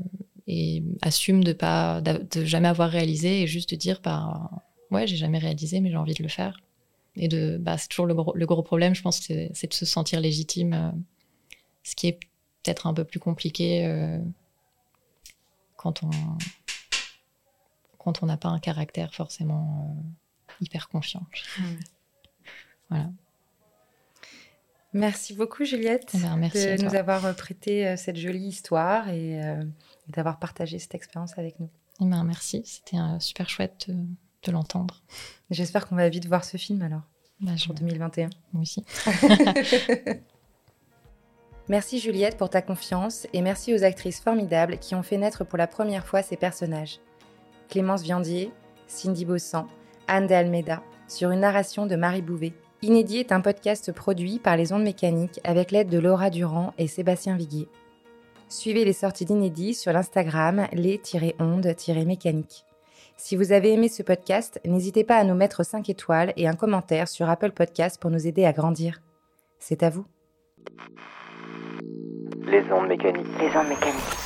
[0.47, 4.49] et assume de pas, de jamais avoir réalisé et juste de dire, bah,
[4.91, 6.57] ouais, j'ai jamais réalisé, mais j'ai envie de le faire.
[7.15, 9.86] Et de, bah, c'est toujours le gros, le gros problème, je pense, c'est de se
[9.86, 10.91] sentir légitime, euh,
[11.84, 12.19] ce qui est
[12.63, 14.19] peut-être un peu plus compliqué euh,
[15.78, 16.09] quand on
[17.97, 21.26] quand on n'a pas un caractère forcément euh, hyper confiant.
[22.89, 23.09] Voilà.
[24.96, 29.10] Merci beaucoup Juliette Eh ben, merci de nous avoir euh, prêté euh, cette jolie histoire
[29.10, 29.62] et, euh,
[30.08, 31.70] d'avoir partagé cette expérience avec nous.
[32.00, 33.96] Eh ben, merci, c'était super chouette de,
[34.43, 35.04] de l'entendre.
[35.52, 37.02] J'espère qu'on va vite voir ce film alors
[37.41, 38.30] Bah, pour 2021.
[38.54, 38.86] moi aussi.
[41.68, 45.58] Merci Juliette pour ta confiance et merci aux actrices formidables qui ont fait naître pour
[45.58, 47.00] la première fois ces personnages.
[47.70, 48.52] Clémence Viandier,
[48.88, 49.68] Cindy Bossan,
[50.08, 52.54] Anne de Almeida, sur une narration de Marie Bouvet.
[52.82, 56.88] Inédit est un podcast produit par les ondes mécaniques avec l'aide de Laura Durand et
[56.88, 57.67] Sébastien Viguier.
[58.49, 62.65] Suivez les sorties d'Inédit sur l'Instagram les-ondes-mécaniques.
[63.17, 66.53] Si vous avez aimé ce podcast, n'hésitez pas à nous mettre 5 étoiles et un
[66.53, 69.01] commentaire sur Apple Podcast pour nous aider à grandir.
[69.57, 70.05] C'est à vous.
[72.45, 73.26] Les ondes mécaniques.
[73.39, 74.24] Les ondes mécaniques.